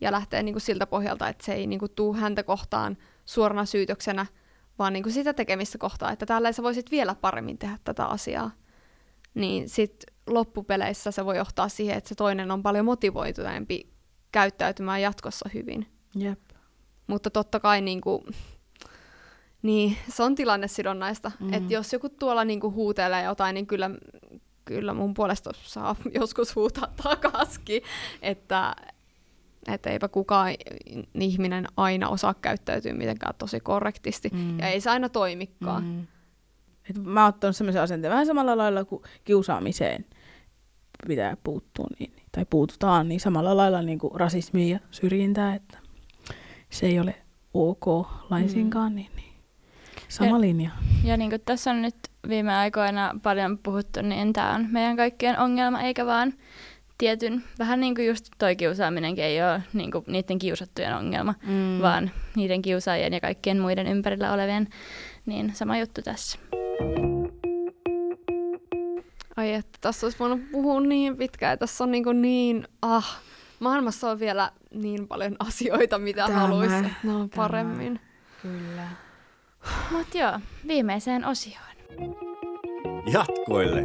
[0.01, 3.65] ja lähtee niin kuin siltä pohjalta, että se ei niin kuin tuu häntä kohtaan suorana
[3.65, 4.27] syytöksenä,
[4.79, 8.51] vaan niin kuin sitä tekemistä kohtaan, että tällä sä voisit vielä paremmin tehdä tätä asiaa.
[9.35, 13.93] Niin sitten loppupeleissä se voi johtaa siihen, että se toinen on paljon motivoituneempi
[14.33, 15.87] käyttäytymään jatkossa hyvin.
[16.15, 16.41] Jep.
[17.07, 18.23] Mutta totta kai niin kuin,
[19.63, 21.33] niin, se on tilannesidonnaista.
[21.41, 21.47] Mm.
[21.47, 21.53] Mm.
[21.53, 23.91] Että jos joku tuolla niin kuin huutelee jotain, niin kyllä,
[24.65, 27.83] kyllä mun puolesta saa joskus huutaa takaskin.
[28.23, 28.75] Että,
[29.69, 30.55] että eipä kukaan
[31.15, 34.31] ihminen aina osaa käyttäytyä mitenkään tosi korrektisti.
[34.33, 34.59] Mm.
[34.59, 35.85] Ja ei se aina toimikaan.
[35.85, 36.07] Mm.
[36.91, 40.05] Et mä oon ottanut semmoisen asenteen vähän samalla lailla kuin kiusaamiseen
[41.07, 45.79] pitää puuttua, niin, tai puututaan, niin samalla lailla niin kuin rasismiin ja syrjintään, että
[46.71, 47.15] se ei ole
[47.55, 47.87] ok
[48.31, 48.97] laisinkaan, mm.
[48.97, 49.33] niin, niin
[50.09, 50.71] sama Ja- linja.
[51.05, 51.97] Ja niin kuin tässä on nyt
[52.29, 56.35] viime aikoina paljon puhuttu, niin tämä on meidän kaikkien ongelma, eikä vaan
[56.99, 61.83] tietyn, vähän niin kuin just toi kiusaaminenkin ei ole niin kuin niiden kiusattujen ongelma, mm.
[61.83, 64.69] vaan niiden kiusaajien ja kaikkien muiden ympärillä olevien,
[65.27, 66.39] niin sama juttu tässä.
[69.37, 73.21] Ai että tässä olisi voinut puhua niin pitkään, tässä on niin, kuin niin ah,
[73.61, 77.17] maailmassa on vielä niin paljon asioita, mitä Tämä, haluaisi, että ne tämä.
[77.17, 78.01] on paremmin.
[78.43, 78.89] Kyllä.
[79.91, 81.73] Mutta joo, viimeiseen osioon.
[83.13, 83.81] Jatkoille.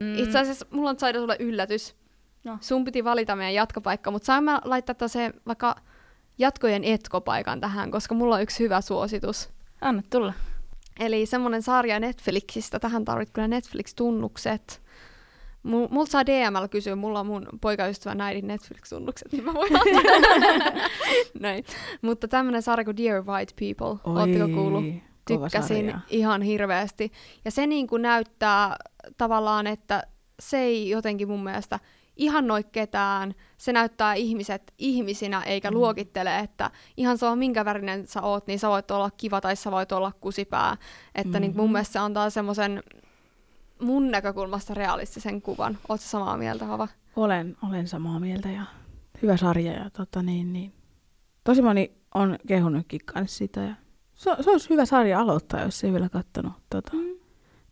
[0.00, 0.18] Mm.
[0.18, 1.96] Itse asiassa mulla on Saida sulle yllätys.
[2.44, 2.58] No.
[2.60, 5.76] Sun piti valita meidän jatkopaikka, mutta saan mä laittaa se vaikka
[6.38, 9.50] jatkojen etkopaikan tähän, koska mulla on yksi hyvä suositus.
[9.80, 10.32] Anna tulla.
[10.98, 14.82] Eli semmonen sarja Netflixistä, tähän tarvit kyllä Netflix-tunnukset.
[15.62, 19.70] Mul- Multa saa DML kysyä, mulla on mun poikaystävän äidin Netflix-tunnukset, niin mä voin.
[21.40, 21.64] Näin.
[22.02, 24.84] Mutta tämmönen sarja kuin Dear White People, ootteko kuullut?
[25.26, 26.00] Tykkäsin sarja.
[26.10, 27.12] ihan hirveästi.
[27.44, 28.76] Ja se niin kuin näyttää
[29.16, 30.02] tavallaan, että
[30.40, 31.80] se ei jotenkin mun mielestä
[32.18, 33.34] ihannoi ketään.
[33.58, 35.74] Se näyttää ihmiset ihmisinä eikä Mm.
[35.74, 39.70] luokittele, että ihan sama minkä värinen sä oot, niin sä voit olla kiva tai sä
[39.70, 40.76] voit olla kusipää.
[41.14, 41.72] Että niin mun Mhm.
[41.72, 42.82] mielestä se antaa semmoisen
[43.80, 45.78] mun näkökulmasta realistisen kuvan.
[45.88, 46.88] Oot samaa mieltä, Hava?
[47.16, 48.62] Olen, olen samaa mieltä ja
[49.22, 50.72] hyvä sarja ja tota niin, niin.
[51.44, 53.74] Tosi moni on kehunutkin kanssa sitä ja
[54.14, 56.92] se, se olisi hyvä sarja aloittaa, jos ei vielä kattonut tota,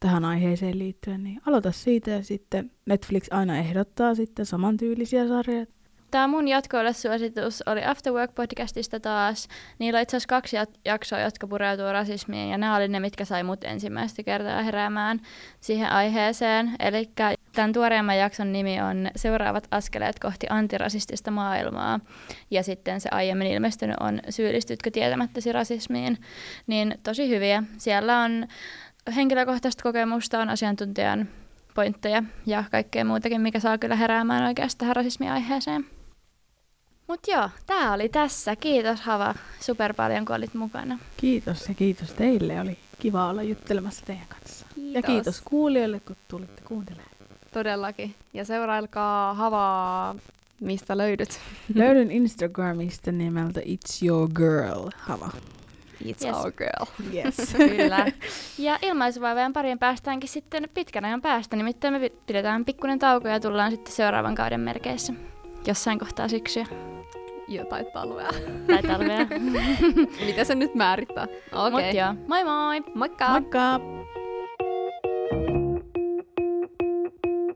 [0.00, 5.66] tähän aiheeseen liittyen, niin aloita siitä ja sitten Netflix aina ehdottaa sitten samantyylisiä sarjoja.
[6.10, 9.48] Tämä mun jatkoille suositus oli After Work-podcastista taas.
[9.78, 13.42] Niillä on itse asiassa kaksi jaksoa, jotka pureutuu rasismiin, ja nämä oli ne, mitkä sai
[13.42, 15.20] mut ensimmäistä kertaa heräämään
[15.60, 16.72] siihen aiheeseen.
[16.78, 17.10] Eli
[17.52, 22.00] tämän tuoreemman jakson nimi on Seuraavat askeleet kohti antirasistista maailmaa.
[22.50, 26.18] Ja sitten se aiemmin ilmestynyt on Syyllistytkö tietämättäsi rasismiin.
[26.66, 27.62] Niin tosi hyviä.
[27.78, 28.46] Siellä on
[29.16, 31.28] henkilökohtaista kokemusta, on asiantuntijan
[31.74, 35.86] pointteja ja kaikkea muutakin, mikä saa kyllä heräämään oikeastaan tähän rasismiaiheeseen.
[37.08, 38.56] Mut joo, tää oli tässä.
[38.56, 40.98] Kiitos Hava super paljon, kun olit mukana.
[41.16, 42.60] Kiitos ja kiitos teille.
[42.60, 44.66] Oli kiva olla juttelemassa teidän kanssa.
[44.76, 45.06] Ja Kiitos.
[45.06, 47.10] kiitos kuulijoille, kun tulitte kuuntelemaan.
[47.52, 48.14] Todellakin.
[48.34, 50.14] Ja seurailkaa Havaa,
[50.60, 51.40] mistä löydyt.
[51.74, 55.30] Löydyn Instagramista nimeltä It's Your Girl, Hava.
[56.04, 56.36] It's Yes.
[56.36, 56.86] our girl.
[57.14, 57.36] Yes.
[57.76, 58.06] Kyllä.
[58.58, 61.56] Ja ilmaisuvaivojen parien päästäänkin sitten pitkän ajan päästä.
[61.56, 65.12] Nimittäin me pi- pidetään pikkuinen tauko ja tullaan sitten seuraavan kauden merkeissä.
[65.66, 66.66] Jossain kohtaa syksyä
[67.48, 68.28] Jotain talvea.
[68.66, 69.26] tai talvea.
[70.26, 71.26] Mitä se nyt määrittää?
[71.52, 71.70] Okei.
[71.70, 72.80] Mut joo, moi moi!
[72.94, 73.28] Moikka!
[73.28, 73.80] Moikka!